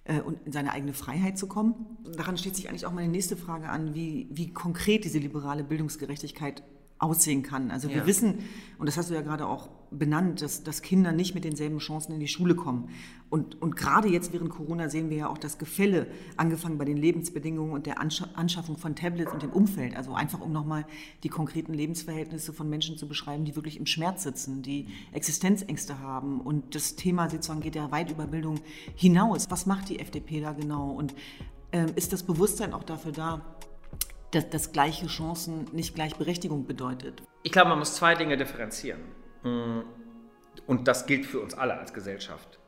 äh, 0.06 0.20
und 0.22 0.40
in 0.46 0.52
seine 0.52 0.72
eigene 0.72 0.94
Freiheit 0.94 1.38
zu 1.38 1.48
kommen. 1.48 1.76
Daran 2.16 2.38
steht 2.38 2.56
sich 2.56 2.70
eigentlich 2.70 2.88
auch 2.88 2.92
meine 2.92 3.08
nächste 3.08 3.38
Frage 3.38 3.70
an, 3.70 3.94
wie, 3.94 4.28
wie 4.32 4.52
konkret 4.52 5.06
diese 5.06 5.20
liberale 5.20 5.64
Bildungsgerechtigkeit 5.64 6.64
aussehen 7.02 7.42
kann. 7.42 7.72
Also 7.72 7.90
wir 7.90 7.98
ja. 7.98 8.06
wissen, 8.06 8.40
und 8.78 8.86
das 8.86 8.96
hast 8.96 9.10
du 9.10 9.16
ja 9.16 9.22
gerade 9.22 9.48
auch 9.48 9.70
benannt, 9.90 10.42
dass, 10.42 10.64
dass 10.64 10.82
Kinder 10.82 11.12
nicht 11.12 11.34
mit 11.34 11.44
denselben 11.44 11.80
Chancen 11.80 12.14
in 12.14 12.20
die 12.20 12.28
Schule 12.28 12.56
kommen. 12.56 12.90
Und, 13.30 13.60
und 13.62 13.76
gerade 13.76 14.08
jetzt 14.08 14.34
während 14.34 14.52
Corona 14.52 14.88
sehen 14.88 15.10
wir 15.10 15.18
ja 15.18 15.30
auch 15.30 15.40
das 15.40 15.58
Gefälle, 15.58 16.08
angefangen 16.38 16.78
bei 16.78 16.86
den 16.86 16.98
Lebensbedingungen 16.98 17.74
und 17.74 17.88
der 17.88 18.00
Anschaffung 18.00 18.78
von 18.78 18.96
Tablets 18.96 19.34
und 19.34 19.42
dem 19.42 19.52
Umfeld. 19.52 19.98
Also 19.98 20.14
einfach, 20.14 20.42
um 20.42 20.52
nochmal 20.52 20.86
die 21.24 21.30
konkreten 21.30 21.74
Lebensverhältnisse 21.74 22.54
von 22.54 22.70
Menschen 22.70 22.98
zu 22.98 23.08
beschreiben, 23.08 23.46
die 23.46 23.56
wirklich 23.56 23.78
im 23.78 23.88
Schmerz 23.88 24.24
sitzen, 24.24 24.62
die 24.62 24.88
Existenzängste 25.12 26.00
haben. 26.00 26.40
Und 26.40 26.76
das 26.76 26.96
Thema 26.96 27.30
sozusagen 27.30 27.62
geht 27.62 27.76
ja 27.76 27.92
weit 27.92 28.12
über 28.12 28.28
Bildung 28.28 28.60
hinaus. 28.96 29.50
Was 29.50 29.66
macht 29.66 29.90
die 29.90 30.00
FDP 30.00 30.40
da 30.40 30.54
genau? 30.54 30.92
Und 30.92 31.16
äh, 31.72 31.88
ist 31.96 32.14
das 32.14 32.24
Bewusstsein 32.24 32.74
auch 32.74 32.84
dafür 32.84 33.12
da, 33.12 33.42
dass, 34.32 34.50
dass 34.50 34.72
gleiche 34.72 35.08
Chancen 35.08 35.68
nicht 35.72 35.96
Gleichberechtigung 35.96 36.66
bedeutet. 36.66 37.22
Ich 37.44 37.52
glaube, 37.52 37.70
man 37.70 37.80
muss 37.80 37.96
zwei 37.96 38.16
Dinge 38.16 38.38
differenzieren. 38.38 39.02
Mm, 39.44 39.82
und 40.68 40.88
das 40.88 41.06
gilt 41.06 41.26
für 41.26 41.40
uns 41.40 41.54
alle 41.54 41.78
als 41.78 41.94
Gesellschaft. 41.94 42.60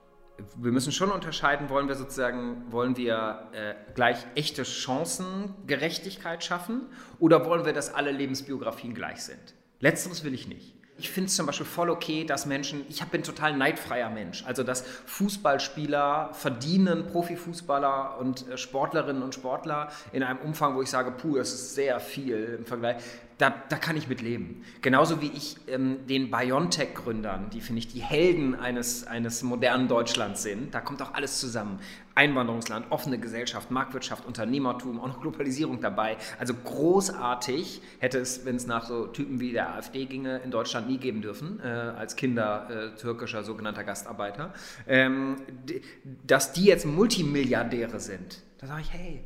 Wir 0.58 0.72
müssen 0.72 0.92
schon 0.92 1.12
unterscheiden, 1.12 1.70
wollen 1.70 1.88
wir 1.88 1.96
sozusagen, 1.96 2.72
wollen 2.72 2.98
wir 2.98 3.50
äh, 3.54 3.76
gleich 3.94 4.18
echte 4.36 4.66
Chancengerechtigkeit 4.66 6.44
schaffen 6.44 6.88
oder 7.20 7.46
wollen 7.46 7.66
wir, 7.66 7.74
dass 7.74 7.94
alle 7.94 8.12
Lebensbiografien 8.12 8.96
gleich 8.96 9.22
sind? 9.24 9.54
Letzteres 9.80 10.24
will 10.24 10.34
ich 10.34 10.48
nicht. 10.48 10.76
Ich 10.98 11.10
finde 11.10 11.28
es 11.28 11.36
zum 11.36 11.48
Beispiel 11.48 11.66
voll 11.66 11.90
okay, 11.90 12.24
dass 12.24 12.46
Menschen, 12.46 12.86
ich 12.88 13.04
bin 13.06 13.24
total 13.24 13.58
neidfreier 13.58 14.10
Mensch, 14.10 14.44
also 14.46 14.64
dass 14.64 14.84
Fußballspieler 15.06 16.30
verdienen, 16.34 17.08
Profifußballer 17.08 18.20
und 18.20 18.48
äh, 18.48 18.58
Sportlerinnen 18.58 19.24
und 19.24 19.34
Sportler 19.34 19.90
in 20.12 20.22
einem 20.22 20.40
Umfang, 20.40 20.76
wo 20.76 20.82
ich 20.82 20.90
sage, 20.90 21.12
puh, 21.12 21.38
das 21.38 21.54
ist 21.54 21.74
sehr 21.74 22.00
viel 22.00 22.58
im 22.60 22.66
Vergleich 22.66 22.98
da, 23.44 23.54
da 23.68 23.76
kann 23.76 23.98
ich 23.98 24.08
mit 24.08 24.22
leben. 24.22 24.64
Genauso 24.82 25.22
wie 25.22 25.28
ich 25.28 25.58
ähm, 25.68 26.08
den 26.08 26.32
BioNTech-Gründern, 26.32 27.50
die 27.50 27.60
finde 27.60 27.80
ich 27.80 27.90
die 27.90 28.00
Helden 28.00 28.56
eines, 28.56 29.06
eines 29.06 29.44
modernen 29.44 29.90
Deutschlands 29.90 30.44
sind, 30.44 30.74
da 30.74 30.80
kommt 30.80 31.02
auch 31.02 31.14
alles 31.14 31.42
zusammen. 31.42 31.82
Einwanderungsland, 32.16 32.86
offene 32.90 33.20
Gesellschaft, 33.20 33.70
Marktwirtschaft, 33.70 34.26
Unternehmertum, 34.26 34.98
auch 35.02 35.08
noch 35.08 35.20
Globalisierung 35.20 35.82
dabei. 35.82 36.16
Also 36.40 36.54
großartig 36.54 37.82
hätte 38.00 38.20
es, 38.20 38.46
wenn 38.46 38.56
es 38.56 38.66
nach 38.66 38.86
so 38.86 39.08
Typen 39.08 39.42
wie 39.42 39.52
der 39.52 39.76
AfD 39.76 40.06
ginge, 40.06 40.38
in 40.38 40.50
Deutschland 40.50 40.88
nie 40.88 40.98
geben 40.98 41.22
dürfen, 41.22 41.60
äh, 41.60 41.68
als 41.68 42.16
Kinder 42.16 42.70
äh, 42.70 42.98
türkischer 42.98 43.44
sogenannter 43.44 43.84
Gastarbeiter. 43.84 44.54
Ähm, 44.88 45.36
dass 46.26 46.54
die 46.54 46.64
jetzt 46.64 46.86
Multimilliardäre 46.86 48.00
sind, 48.00 48.42
da 48.60 48.68
sage 48.68 48.84
ich, 48.84 48.94
hey, 48.94 49.26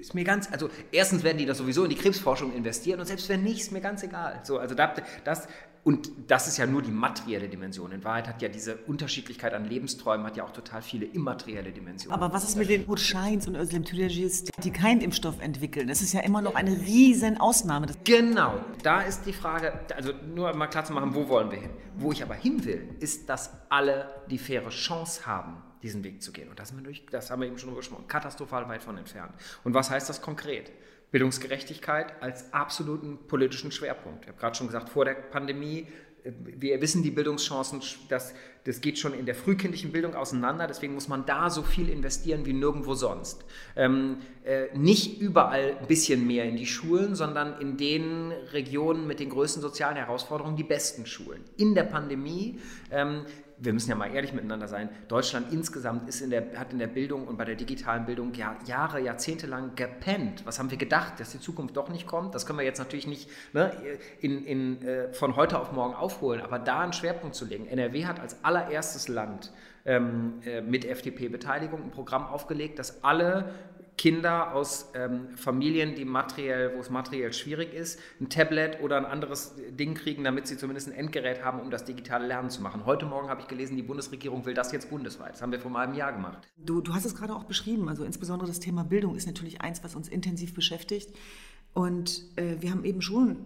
ist 0.00 0.14
mir 0.14 0.24
ganz, 0.24 0.50
also 0.50 0.70
erstens 0.92 1.22
werden 1.22 1.38
die 1.38 1.46
das 1.46 1.58
sowieso 1.58 1.84
in 1.84 1.90
die 1.90 1.96
Krebsforschung 1.96 2.54
investieren 2.54 3.00
und 3.00 3.06
selbst 3.06 3.28
wenn 3.28 3.42
nicht, 3.42 3.60
ist 3.60 3.72
mir 3.72 3.80
ganz 3.80 4.02
egal. 4.02 4.40
So, 4.42 4.58
also 4.58 4.74
da, 4.74 4.94
das, 5.24 5.46
und 5.82 6.10
das 6.26 6.46
ist 6.46 6.58
ja 6.58 6.66
nur 6.66 6.82
die 6.82 6.90
materielle 6.90 7.48
Dimension. 7.48 7.90
In 7.92 8.04
Wahrheit 8.04 8.28
hat 8.28 8.42
ja 8.42 8.48
diese 8.48 8.76
Unterschiedlichkeit 8.86 9.54
an 9.54 9.64
Lebensträumen 9.64 10.26
hat 10.26 10.36
ja 10.36 10.44
auch 10.44 10.52
total 10.52 10.82
viele 10.82 11.06
immaterielle 11.06 11.72
Dimensionen. 11.72 12.14
Aber 12.14 12.34
was 12.34 12.44
ist 12.44 12.56
mit 12.56 12.68
den 12.68 12.86
Urscheins 12.86 13.48
und 13.48 13.56
Özlem 13.56 13.84
Tüderjis, 13.84 14.44
die 14.62 14.70
keinen 14.72 15.00
Impfstoff 15.00 15.40
entwickeln? 15.40 15.88
Das 15.88 16.02
ist 16.02 16.12
ja 16.12 16.20
immer 16.20 16.42
noch 16.42 16.54
eine 16.54 16.72
riesen 16.72 17.38
Ausnahme. 17.38 17.86
Genau, 18.04 18.60
da 18.82 19.00
ist 19.00 19.24
die 19.24 19.32
Frage, 19.32 19.72
also 19.96 20.12
nur 20.34 20.52
mal 20.54 20.66
klar 20.66 20.84
zu 20.84 20.92
machen, 20.92 21.14
wo 21.14 21.28
wollen 21.28 21.50
wir 21.50 21.58
hin? 21.58 21.70
Wo 21.96 22.12
ich 22.12 22.22
aber 22.22 22.34
hin 22.34 22.64
will, 22.64 22.86
ist, 23.00 23.30
dass 23.30 23.50
alle 23.70 24.10
die 24.30 24.38
faire 24.38 24.68
Chance 24.68 25.24
haben, 25.24 25.62
diesen 25.82 26.04
Weg 26.04 26.22
zu 26.22 26.32
gehen. 26.32 26.48
Und 26.48 26.58
das 26.58 26.70
haben 26.70 26.78
wir, 26.78 26.84
durch, 26.84 27.04
das 27.10 27.30
haben 27.30 27.40
wir 27.40 27.48
eben 27.48 27.58
schon 27.58 27.74
gesprochen, 27.74 28.06
katastrophal 28.08 28.68
weit 28.68 28.82
von 28.82 28.96
entfernt. 28.98 29.32
Und 29.64 29.74
was 29.74 29.90
heißt 29.90 30.08
das 30.08 30.22
konkret? 30.22 30.72
Bildungsgerechtigkeit 31.10 32.22
als 32.22 32.52
absoluten 32.52 33.18
politischen 33.26 33.72
Schwerpunkt. 33.72 34.22
Ich 34.22 34.28
habe 34.28 34.38
gerade 34.38 34.54
schon 34.54 34.68
gesagt, 34.68 34.90
vor 34.90 35.04
der 35.04 35.14
Pandemie 35.14 35.88
wir 36.24 36.80
wissen 36.80 37.02
die 37.02 37.10
Bildungschancen, 37.10 37.80
das, 38.08 38.34
das 38.64 38.80
geht 38.80 38.98
schon 38.98 39.14
in 39.14 39.26
der 39.26 39.34
frühkindlichen 39.34 39.92
Bildung 39.92 40.14
auseinander, 40.14 40.66
deswegen 40.66 40.94
muss 40.94 41.08
man 41.08 41.26
da 41.26 41.50
so 41.50 41.62
viel 41.62 41.88
investieren 41.88 42.46
wie 42.46 42.52
nirgendwo 42.52 42.94
sonst. 42.94 43.44
Ähm, 43.76 44.18
äh, 44.44 44.76
nicht 44.76 45.20
überall 45.20 45.76
ein 45.80 45.86
bisschen 45.86 46.26
mehr 46.26 46.44
in 46.44 46.56
die 46.56 46.66
Schulen, 46.66 47.14
sondern 47.14 47.60
in 47.60 47.76
den 47.76 48.32
Regionen 48.52 49.06
mit 49.06 49.20
den 49.20 49.30
größten 49.30 49.62
sozialen 49.62 49.96
Herausforderungen 49.96 50.56
die 50.56 50.64
besten 50.64 51.06
Schulen. 51.06 51.42
In 51.56 51.74
der 51.74 51.84
Pandemie 51.84 52.58
ähm, 52.90 53.24
wir 53.62 53.72
müssen 53.72 53.90
ja 53.90 53.96
mal 53.96 54.12
ehrlich 54.12 54.32
miteinander 54.32 54.68
sein, 54.68 54.88
Deutschland 55.08 55.52
insgesamt 55.52 56.08
ist 56.08 56.22
in 56.22 56.30
der, 56.30 56.58
hat 56.58 56.72
in 56.72 56.78
der 56.78 56.86
Bildung 56.86 57.28
und 57.28 57.36
bei 57.36 57.44
der 57.44 57.56
digitalen 57.56 58.06
Bildung 58.06 58.32
ja, 58.34 58.56
Jahre, 58.66 59.00
Jahrzehnte 59.00 59.46
lang 59.46 59.74
gepennt. 59.76 60.46
Was 60.46 60.58
haben 60.58 60.70
wir 60.70 60.78
gedacht, 60.78 61.20
dass 61.20 61.32
die 61.32 61.40
Zukunft 61.40 61.76
doch 61.76 61.90
nicht 61.90 62.06
kommt? 62.06 62.34
Das 62.34 62.46
können 62.46 62.58
wir 62.58 62.64
jetzt 62.64 62.78
natürlich 62.78 63.06
nicht 63.06 63.28
ne, 63.52 63.72
in, 64.20 64.44
in, 64.44 64.82
äh, 64.82 65.12
von 65.12 65.36
heute 65.36 65.58
auf 65.58 65.72
morgen 65.72 65.94
aufholen, 65.94 66.40
aber 66.40 66.58
da 66.58 66.80
einen 66.80 66.94
Schwerpunkt 66.94 67.36
zu 67.36 67.44
legen. 67.44 67.66
NRW 67.66 68.06
hat 68.06 68.18
als 68.18 68.42
allererstes 68.44 69.08
Land 69.08 69.52
ähm, 69.84 70.40
äh, 70.44 70.62
mit 70.62 70.84
FDP-Beteiligung 70.84 71.82
ein 71.82 71.90
Programm 71.90 72.26
aufgelegt, 72.26 72.78
das 72.78 73.04
alle 73.04 73.54
Kinder 74.00 74.54
aus 74.54 74.92
ähm, 74.94 75.28
Familien, 75.36 75.94
die 75.94 76.06
materiell, 76.06 76.74
wo 76.74 76.80
es 76.80 76.88
materiell 76.88 77.34
schwierig 77.34 77.74
ist, 77.74 78.00
ein 78.18 78.30
Tablet 78.30 78.80
oder 78.80 78.96
ein 78.96 79.04
anderes 79.04 79.56
Ding 79.72 79.92
kriegen, 79.92 80.24
damit 80.24 80.46
sie 80.46 80.56
zumindest 80.56 80.88
ein 80.88 80.94
Endgerät 80.94 81.44
haben, 81.44 81.60
um 81.60 81.70
das 81.70 81.84
digitale 81.84 82.26
Lernen 82.26 82.48
zu 82.48 82.62
machen. 82.62 82.86
Heute 82.86 83.04
Morgen 83.04 83.28
habe 83.28 83.42
ich 83.42 83.46
gelesen, 83.46 83.76
die 83.76 83.82
Bundesregierung 83.82 84.46
will 84.46 84.54
das 84.54 84.72
jetzt 84.72 84.88
bundesweit. 84.88 85.34
Das 85.34 85.42
haben 85.42 85.52
wir 85.52 85.60
vor 85.60 85.78
einem 85.78 85.92
Jahr 85.92 86.14
gemacht. 86.14 86.48
Du, 86.56 86.80
du 86.80 86.94
hast 86.94 87.04
es 87.04 87.14
gerade 87.14 87.36
auch 87.36 87.44
beschrieben. 87.44 87.90
Also 87.90 88.04
insbesondere 88.04 88.48
das 88.48 88.58
Thema 88.58 88.84
Bildung 88.84 89.16
ist 89.16 89.26
natürlich 89.26 89.60
eins, 89.60 89.84
was 89.84 89.94
uns 89.94 90.08
intensiv 90.08 90.54
beschäftigt. 90.54 91.14
Und 91.74 92.22
äh, 92.36 92.56
wir 92.60 92.70
haben 92.70 92.86
eben 92.86 93.02
schon 93.02 93.44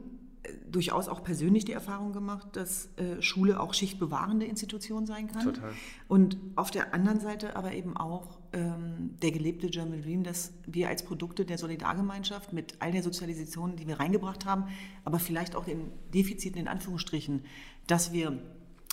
durchaus 0.70 1.08
auch 1.08 1.22
persönlich 1.22 1.64
die 1.64 1.72
Erfahrung 1.72 2.12
gemacht, 2.12 2.48
dass 2.52 2.88
äh, 2.96 3.22
Schule 3.22 3.60
auch 3.60 3.74
schichtbewahrende 3.74 4.46
Institution 4.46 5.06
sein 5.06 5.28
kann. 5.28 5.44
Total. 5.44 5.72
Und 6.08 6.36
auf 6.56 6.70
der 6.70 6.94
anderen 6.94 7.20
Seite 7.20 7.56
aber 7.56 7.72
eben 7.72 7.96
auch 7.96 8.38
ähm, 8.52 9.16
der 9.22 9.30
gelebte 9.30 9.68
German 9.68 10.02
Dream, 10.02 10.22
dass 10.22 10.52
wir 10.66 10.88
als 10.88 11.04
Produkte 11.04 11.44
der 11.44 11.58
Solidargemeinschaft 11.58 12.52
mit 12.52 12.76
all 12.80 12.92
der 12.92 13.02
Sozialisation, 13.02 13.76
die 13.76 13.86
wir 13.86 14.00
reingebracht 14.00 14.44
haben, 14.44 14.64
aber 15.04 15.18
vielleicht 15.18 15.56
auch 15.56 15.64
den 15.64 15.92
Defiziten 16.12 16.60
in 16.60 16.68
Anführungsstrichen, 16.68 17.44
dass 17.86 18.12
wir 18.12 18.38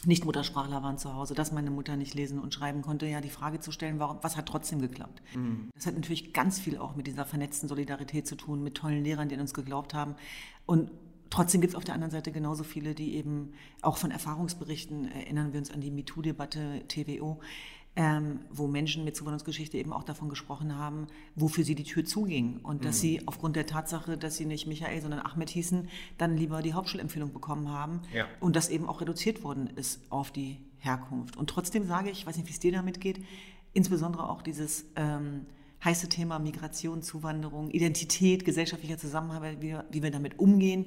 nicht 0.05 0.25
Muttersprachler 0.25 0.81
waren 0.81 0.97
zu 0.97 1.13
Hause, 1.13 1.35
dass 1.35 1.51
meine 1.51 1.69
Mutter 1.69 1.95
nicht 1.95 2.15
lesen 2.15 2.39
und 2.39 2.53
schreiben 2.53 2.81
konnte, 2.81 3.05
ja 3.05 3.21
die 3.21 3.29
Frage 3.29 3.59
zu 3.59 3.71
stellen, 3.71 3.99
warum, 3.99 4.17
was 4.21 4.35
hat 4.35 4.47
trotzdem 4.47 4.81
geklappt? 4.81 5.21
Mhm. 5.35 5.69
Das 5.75 5.85
hat 5.85 5.95
natürlich 5.95 6.33
ganz 6.33 6.59
viel 6.59 6.77
auch 6.77 6.95
mit 6.95 7.07
dieser 7.07 7.25
vernetzten 7.25 7.69
Solidarität 7.69 8.25
zu 8.25 8.35
tun, 8.35 8.63
mit 8.63 8.75
tollen 8.75 9.03
Lehrern, 9.03 9.29
die 9.29 9.35
an 9.35 9.41
uns 9.41 9.53
geglaubt 9.53 9.93
haben. 9.93 10.15
Und 10.65 10.91
Trotzdem 11.31 11.61
gibt 11.61 11.73
es 11.73 11.77
auf 11.77 11.85
der 11.85 11.95
anderen 11.95 12.11
Seite 12.11 12.31
genauso 12.31 12.63
viele, 12.63 12.93
die 12.93 13.15
eben 13.15 13.53
auch 13.81 13.97
von 13.97 14.11
Erfahrungsberichten, 14.11 15.09
erinnern 15.11 15.53
wir 15.53 15.59
uns 15.59 15.71
an 15.71 15.79
die 15.81 15.89
MeToo-Debatte, 15.89 16.83
TWO, 16.89 17.39
ähm, 17.95 18.41
wo 18.49 18.67
Menschen 18.67 19.05
mit 19.05 19.15
Zuwanderungsgeschichte 19.15 19.77
eben 19.77 19.93
auch 19.93 20.03
davon 20.03 20.29
gesprochen 20.29 20.77
haben, 20.77 21.07
wofür 21.35 21.63
sie 21.63 21.75
die 21.75 21.83
Tür 21.83 22.05
zuging 22.05 22.59
und 22.63 22.83
dass 22.85 22.97
mhm. 22.97 23.01
sie 23.01 23.27
aufgrund 23.27 23.55
der 23.55 23.65
Tatsache, 23.65 24.17
dass 24.17 24.35
sie 24.35 24.45
nicht 24.45 24.67
Michael, 24.67 25.01
sondern 25.01 25.21
Ahmed 25.21 25.49
hießen, 25.49 25.87
dann 26.17 26.37
lieber 26.37 26.61
die 26.61 26.73
Hauptschulempfehlung 26.73 27.31
bekommen 27.31 27.69
haben 27.69 28.01
ja. 28.13 28.27
und 28.41 28.55
das 28.57 28.69
eben 28.69 28.87
auch 28.87 28.99
reduziert 29.01 29.43
worden 29.43 29.69
ist 29.75 30.01
auf 30.09 30.31
die 30.31 30.57
Herkunft. 30.79 31.37
Und 31.37 31.49
trotzdem 31.49 31.85
sage 31.85 32.09
ich, 32.09 32.19
ich 32.19 32.25
weiß 32.25 32.35
nicht, 32.35 32.47
wie 32.47 32.53
es 32.53 32.59
dir 32.59 32.73
damit 32.73 32.99
geht, 32.99 33.23
insbesondere 33.73 34.29
auch 34.29 34.41
dieses 34.41 34.85
ähm, 34.97 35.45
heiße 35.83 36.09
Thema 36.09 36.39
Migration, 36.39 37.01
Zuwanderung, 37.01 37.69
Identität, 37.71 38.45
gesellschaftlicher 38.45 38.97
Zusammenhalt, 38.97 39.61
wie, 39.61 39.75
wie 39.89 40.03
wir 40.03 40.11
damit 40.11 40.39
umgehen, 40.39 40.85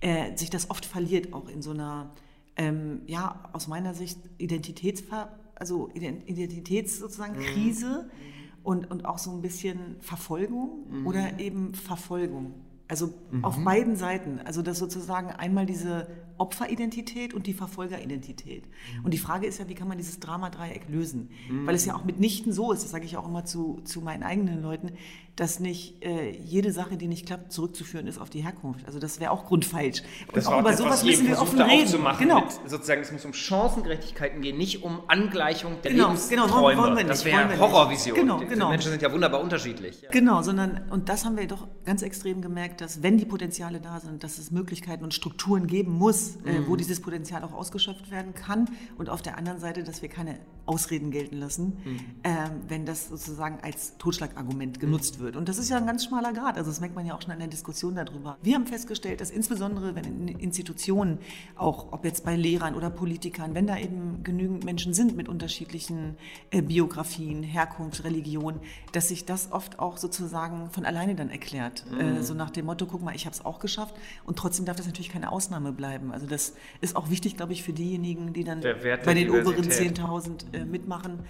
äh, 0.00 0.36
sich 0.36 0.50
das 0.50 0.70
oft 0.70 0.84
verliert, 0.84 1.32
auch 1.32 1.48
in 1.48 1.62
so 1.62 1.70
einer, 1.70 2.12
ähm, 2.56 3.02
ja, 3.06 3.48
aus 3.52 3.66
meiner 3.66 3.94
Sicht 3.94 4.18
Identitätsver 4.38 5.30
also 5.56 5.88
Identitäts 5.94 6.98
sozusagen 6.98 7.38
mhm. 7.38 7.42
Krise 7.42 8.04
mhm. 8.04 8.60
und, 8.62 8.90
und 8.90 9.04
auch 9.06 9.18
so 9.18 9.32
ein 9.32 9.42
bisschen 9.42 9.96
Verfolgung 10.00 10.86
mhm. 10.88 11.06
oder 11.06 11.40
eben 11.40 11.74
Verfolgung. 11.74 12.54
Also 12.88 13.12
mhm. 13.30 13.44
auf 13.44 13.58
beiden 13.64 13.96
Seiten. 13.96 14.38
Also 14.44 14.62
das 14.62 14.78
sozusagen 14.78 15.30
einmal 15.30 15.66
diese 15.66 16.06
Opferidentität 16.38 17.34
und 17.34 17.46
die 17.46 17.54
Verfolgeridentität. 17.54 18.64
Mhm. 18.66 19.04
Und 19.04 19.14
die 19.14 19.18
Frage 19.18 19.46
ist 19.46 19.58
ja, 19.58 19.68
wie 19.68 19.74
kann 19.74 19.88
man 19.88 19.98
dieses 19.98 20.20
Drama-Dreieck 20.20 20.88
lösen? 20.88 21.30
Mhm. 21.48 21.66
Weil 21.66 21.74
es 21.74 21.84
ja 21.84 21.94
auch 21.94 22.04
mitnichten 22.04 22.52
so 22.52 22.72
ist, 22.72 22.82
das 22.82 22.90
sage 22.90 23.04
ich 23.04 23.16
auch 23.16 23.26
immer 23.26 23.44
zu, 23.44 23.80
zu 23.84 24.00
meinen 24.00 24.22
eigenen 24.22 24.62
Leuten, 24.62 24.92
dass 25.36 25.60
nicht 25.60 26.02
äh, 26.02 26.30
jede 26.30 26.72
Sache, 26.72 26.96
die 26.96 27.08
nicht 27.08 27.26
klappt, 27.26 27.52
zurückzuführen 27.52 28.06
ist 28.06 28.18
auf 28.18 28.30
die 28.30 28.40
Herkunft. 28.40 28.86
Also 28.86 28.98
das 28.98 29.20
wäre 29.20 29.30
auch 29.30 29.44
grundfalsch. 29.44 30.02
Und 30.26 30.36
das 30.36 30.46
auch 30.46 30.60
über 30.60 30.74
sowas 30.74 31.04
müssen 31.04 31.28
wir 31.28 31.38
offen 31.38 31.60
reden. 31.60 32.02
Genau. 32.18 32.40
Mit, 32.40 32.52
sozusagen, 32.66 33.02
es 33.02 33.12
muss 33.12 33.24
um 33.26 33.34
Chancengerechtigkeiten 33.34 34.40
gehen, 34.40 34.56
nicht 34.56 34.82
um 34.82 35.02
Angleichung 35.08 35.76
der 35.82 35.92
genau, 35.92 36.08
Lebensträume. 36.08 36.46
Genau, 36.46 36.62
wollen, 36.62 36.78
wir 36.78 36.94
nicht, 36.94 37.10
das 37.10 37.24
wäre 37.26 37.58
Horrorvision. 37.58 38.16
Genau, 38.16 38.38
genau. 38.38 38.66
Die 38.66 38.70
Menschen 38.70 38.90
sind 38.92 39.02
ja 39.02 39.12
wunderbar 39.12 39.42
unterschiedlich. 39.42 40.06
Genau, 40.10 40.40
sondern, 40.40 40.80
und 40.90 41.10
das 41.10 41.26
haben 41.26 41.36
wir 41.36 41.46
doch 41.46 41.66
ganz 41.84 42.00
extrem 42.00 42.40
gemerkt, 42.40 42.80
dass 42.80 43.02
wenn 43.02 43.18
die 43.18 43.26
Potenziale 43.26 43.80
da 43.80 44.00
sind, 44.00 44.24
dass 44.24 44.38
es 44.38 44.50
Möglichkeiten 44.50 45.04
und 45.04 45.12
Strukturen 45.12 45.66
geben 45.66 45.92
muss, 45.92 46.36
mhm. 46.36 46.48
äh, 46.48 46.66
wo 46.66 46.72
mhm. 46.72 46.78
dieses 46.78 47.00
Potenzial 47.00 47.44
auch 47.44 47.52
ausgeschöpft 47.52 48.10
werden 48.10 48.34
kann. 48.34 48.70
Und 48.96 49.10
auf 49.10 49.20
der 49.20 49.36
anderen 49.36 49.60
Seite, 49.60 49.84
dass 49.84 50.00
wir 50.00 50.08
keine 50.08 50.38
Ausreden 50.64 51.10
gelten 51.10 51.36
lassen, 51.36 51.78
mhm. 51.84 51.98
äh, 52.22 52.30
wenn 52.68 52.86
das 52.86 53.08
sozusagen 53.08 53.58
als 53.62 53.96
Totschlagargument 53.98 54.80
genutzt 54.80 55.20
wird. 55.20 55.25
Und 55.34 55.48
das 55.48 55.58
ist 55.58 55.70
ja 55.70 55.78
ein 55.78 55.86
ganz 55.86 56.04
schmaler 56.04 56.32
Grad. 56.32 56.58
Also 56.58 56.70
das 56.70 56.80
merkt 56.80 56.94
man 56.94 57.06
ja 57.06 57.14
auch 57.14 57.22
schon 57.22 57.32
in 57.32 57.38
der 57.38 57.48
Diskussion 57.48 57.96
darüber. 57.96 58.36
Wir 58.42 58.54
haben 58.54 58.66
festgestellt, 58.66 59.20
dass 59.20 59.30
insbesondere 59.30 59.94
wenn 59.94 60.04
in 60.04 60.28
Institutionen, 60.28 61.18
auch 61.56 61.92
ob 61.92 62.04
jetzt 62.04 62.24
bei 62.24 62.36
Lehrern 62.36 62.74
oder 62.74 62.90
Politikern, 62.90 63.54
wenn 63.54 63.66
da 63.66 63.78
eben 63.78 64.22
genügend 64.22 64.64
Menschen 64.64 64.94
sind 64.94 65.16
mit 65.16 65.28
unterschiedlichen 65.28 66.16
äh, 66.50 66.62
Biografien, 66.62 67.42
Herkunft, 67.42 68.04
Religion, 68.04 68.60
dass 68.92 69.08
sich 69.08 69.24
das 69.24 69.50
oft 69.50 69.78
auch 69.78 69.96
sozusagen 69.96 70.70
von 70.70 70.84
alleine 70.84 71.14
dann 71.14 71.30
erklärt. 71.30 71.84
Äh, 71.90 72.02
mhm. 72.02 72.16
Äh, 72.18 72.22
so 72.22 72.34
nach 72.34 72.50
dem 72.50 72.66
Motto, 72.66 72.86
guck 72.86 73.02
mal, 73.02 73.14
ich 73.14 73.24
habe 73.24 73.34
es 73.34 73.44
auch 73.44 73.58
geschafft. 73.58 73.96
Und 74.24 74.38
trotzdem 74.38 74.66
darf 74.66 74.76
das 74.76 74.86
natürlich 74.86 75.10
keine 75.10 75.32
Ausnahme 75.32 75.72
bleiben. 75.72 76.12
Also 76.12 76.26
das 76.26 76.54
ist 76.80 76.94
auch 76.94 77.10
wichtig, 77.10 77.36
glaube 77.36 77.52
ich, 77.52 77.62
für 77.62 77.72
diejenigen, 77.72 78.32
die 78.32 78.44
dann 78.44 78.60
bei 78.60 79.14
den 79.14 79.30
oberen 79.30 79.64
10.000 79.64 80.54
äh, 80.54 80.64
mitmachen, 80.64 81.20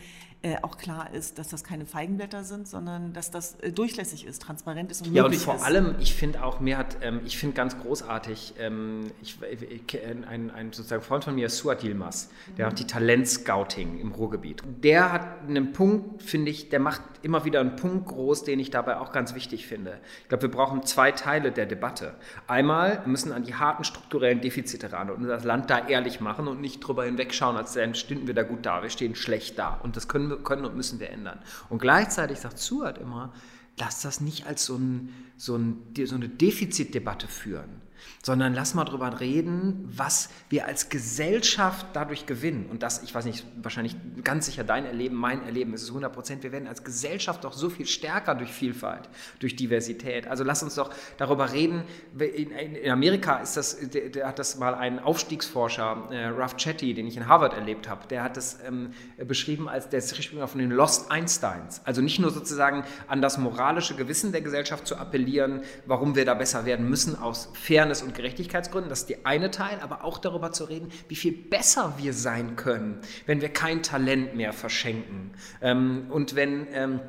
äh, 0.46 0.58
auch 0.62 0.78
klar 0.78 1.12
ist, 1.12 1.40
dass 1.40 1.48
das 1.48 1.64
keine 1.64 1.86
Feigenblätter 1.86 2.44
sind, 2.44 2.68
sondern 2.68 3.12
dass 3.12 3.32
das 3.32 3.56
äh, 3.62 3.72
durchlässig 3.72 4.24
ist, 4.24 4.40
transparent 4.42 4.92
ist 4.92 5.04
und 5.04 5.12
möglich 5.12 5.38
ist. 5.38 5.46
Ja, 5.46 5.52
und 5.52 5.58
vor 5.58 5.66
ist. 5.66 5.74
allem, 5.74 5.96
ich 5.98 6.14
finde 6.14 6.44
auch, 6.44 6.60
mir 6.60 6.78
hat, 6.78 6.98
ähm, 7.00 7.20
ich 7.24 7.36
finde 7.36 7.56
ganz 7.56 7.76
großartig, 7.80 8.54
ähm, 8.60 9.10
ich, 9.20 9.38
ich, 9.42 10.04
ein, 10.06 10.52
ein 10.52 10.72
sozusagen 10.72 11.02
Freund 11.02 11.24
von 11.24 11.34
mir, 11.34 11.48
Suat 11.48 11.82
Yilmaz, 11.82 12.30
der 12.56 12.66
mhm. 12.66 12.70
hat 12.70 12.78
die 12.78 12.86
Talentscouting 12.86 13.98
im 13.98 14.12
Ruhrgebiet. 14.12 14.62
Der 14.84 15.10
hat 15.10 15.26
einen 15.48 15.72
Punkt, 15.72 16.22
finde 16.22 16.52
ich, 16.52 16.68
der 16.68 16.78
macht 16.78 17.02
immer 17.22 17.44
wieder 17.44 17.58
einen 17.58 17.74
Punkt 17.74 18.06
groß, 18.06 18.44
den 18.44 18.60
ich 18.60 18.70
dabei 18.70 18.98
auch 18.98 19.10
ganz 19.10 19.34
wichtig 19.34 19.66
finde. 19.66 19.98
Ich 20.22 20.28
glaube, 20.28 20.42
wir 20.42 20.50
brauchen 20.52 20.84
zwei 20.84 21.10
Teile 21.10 21.50
der 21.50 21.66
Debatte. 21.66 22.14
Einmal 22.46 23.02
müssen 23.06 23.32
an 23.32 23.42
die 23.42 23.56
harten 23.56 23.82
strukturellen 23.82 24.40
Defizite 24.40 24.92
ran 24.92 25.10
und 25.10 25.24
das 25.24 25.42
Land 25.42 25.70
da 25.70 25.88
ehrlich 25.88 26.20
machen 26.20 26.46
und 26.46 26.60
nicht 26.60 26.78
drüber 26.78 27.04
hinwegschauen, 27.04 27.56
als 27.56 27.72
dann 27.72 27.96
stünden 27.96 28.28
wir 28.28 28.34
da 28.34 28.44
gut 28.44 28.64
da, 28.64 28.84
wir 28.84 28.90
stehen 28.90 29.16
schlecht 29.16 29.58
da. 29.58 29.80
Und 29.82 29.96
das 29.96 30.06
können, 30.06 30.30
wir, 30.30 30.35
können 30.44 30.64
und 30.64 30.76
müssen 30.76 31.00
wir 31.00 31.10
ändern. 31.10 31.40
Und 31.68 31.80
gleichzeitig 31.80 32.38
sagt 32.38 32.58
Suat 32.58 32.98
immer, 32.98 33.32
lass 33.78 34.02
das 34.02 34.20
nicht 34.20 34.46
als 34.46 34.64
so, 34.64 34.76
ein, 34.76 35.12
so, 35.36 35.56
ein, 35.56 35.82
so 36.04 36.14
eine 36.14 36.28
Defizitdebatte 36.28 37.28
führen 37.28 37.85
sondern 38.22 38.54
lass 38.54 38.74
mal 38.74 38.84
drüber 38.84 39.20
reden, 39.20 39.88
was 39.88 40.28
wir 40.48 40.66
als 40.66 40.88
Gesellschaft 40.88 41.86
dadurch 41.92 42.26
gewinnen. 42.26 42.66
Und 42.70 42.82
das, 42.82 43.02
ich 43.02 43.14
weiß 43.14 43.24
nicht, 43.24 43.44
wahrscheinlich 43.62 43.96
ganz 44.24 44.46
sicher 44.46 44.64
dein 44.64 44.84
Erleben, 44.84 45.16
mein 45.16 45.44
Erleben 45.44 45.74
ist 45.74 45.82
es 45.82 45.88
100 45.88 46.12
Prozent. 46.12 46.42
Wir 46.42 46.52
werden 46.52 46.68
als 46.68 46.84
Gesellschaft 46.84 47.44
doch 47.44 47.52
so 47.52 47.70
viel 47.70 47.86
stärker 47.86 48.34
durch 48.34 48.50
Vielfalt, 48.50 49.08
durch 49.40 49.56
Diversität. 49.56 50.26
Also 50.26 50.44
lass 50.44 50.62
uns 50.62 50.74
doch 50.74 50.90
darüber 51.18 51.52
reden. 51.52 51.84
In, 52.18 52.90
Amerika 52.90 53.36
ist 53.38 53.56
das, 53.56 53.78
der, 53.90 54.08
der, 54.08 54.26
hat 54.26 54.38
das 54.38 54.58
mal 54.58 54.74
ein 54.74 54.98
Aufstiegsforscher, 54.98 56.08
äh, 56.10 56.26
Ralph 56.26 56.56
Chetty, 56.56 56.94
den 56.94 57.06
ich 57.06 57.16
in 57.16 57.28
Harvard 57.28 57.54
erlebt 57.54 57.88
habe, 57.88 58.06
der 58.08 58.22
hat 58.22 58.36
das 58.36 58.58
ähm, 58.66 58.92
beschrieben 59.18 59.68
als 59.68 59.88
der 59.88 60.00
Springer 60.00 60.48
von 60.48 60.60
den 60.60 60.70
Lost 60.70 61.10
Einsteins. 61.10 61.80
Also 61.84 62.00
nicht 62.02 62.18
nur 62.18 62.30
sozusagen 62.30 62.84
an 63.06 63.22
das 63.22 63.38
moralische 63.38 63.94
Gewissen 63.94 64.32
der 64.32 64.40
Gesellschaft 64.40 64.86
zu 64.86 64.96
appellieren, 64.96 65.62
warum 65.86 66.16
wir 66.16 66.24
da 66.24 66.34
besser 66.34 66.64
werden 66.64 66.88
müssen 66.88 67.16
aus 67.16 67.50
Fairness 67.54 67.95
und 68.02 68.14
Gerechtigkeitsgründen, 68.14 68.88
das 68.88 69.00
ist 69.00 69.10
der 69.10 69.18
eine 69.24 69.50
Teil, 69.50 69.80
aber 69.80 70.04
auch 70.04 70.18
darüber 70.18 70.52
zu 70.52 70.64
reden, 70.64 70.90
wie 71.08 71.16
viel 71.16 71.32
besser 71.32 71.94
wir 71.98 72.12
sein 72.12 72.56
können, 72.56 73.00
wenn 73.26 73.40
wir 73.40 73.48
kein 73.48 73.82
Talent 73.82 74.34
mehr 74.34 74.52
verschenken 74.52 75.32
ähm, 75.60 76.06
und 76.10 76.34
wenn 76.34 76.66
ähm, 76.72 77.00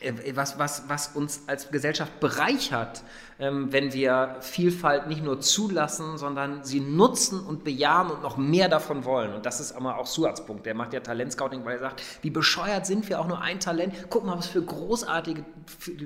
äh, 0.00 0.12
was, 0.34 0.58
was, 0.58 0.84
was 0.88 1.08
uns 1.14 1.42
als 1.46 1.70
Gesellschaft 1.70 2.20
bereichert, 2.20 3.02
ähm, 3.38 3.72
wenn 3.72 3.94
wir 3.94 4.36
Vielfalt 4.40 5.06
nicht 5.06 5.24
nur 5.24 5.40
zulassen, 5.40 6.18
sondern 6.18 6.64
sie 6.64 6.80
nutzen 6.80 7.40
und 7.40 7.64
bejahen 7.64 8.10
und 8.10 8.22
noch 8.22 8.36
mehr 8.36 8.68
davon 8.68 9.04
wollen. 9.04 9.32
Und 9.32 9.46
das 9.46 9.58
ist 9.58 9.72
aber 9.72 9.98
auch 9.98 10.06
Suats 10.06 10.44
Punkt. 10.44 10.66
Der 10.66 10.74
macht 10.74 10.92
ja 10.92 11.00
Talentscouting, 11.00 11.64
weil 11.64 11.74
er 11.74 11.80
sagt, 11.80 12.02
wie 12.22 12.30
bescheuert 12.30 12.86
sind 12.86 13.08
wir 13.08 13.20
auch 13.20 13.26
nur 13.26 13.40
ein 13.40 13.58
Talent. 13.58 13.94
Guck 14.10 14.26
mal, 14.26 14.36
was 14.36 14.46
für 14.46 14.62
großartige 14.62 15.44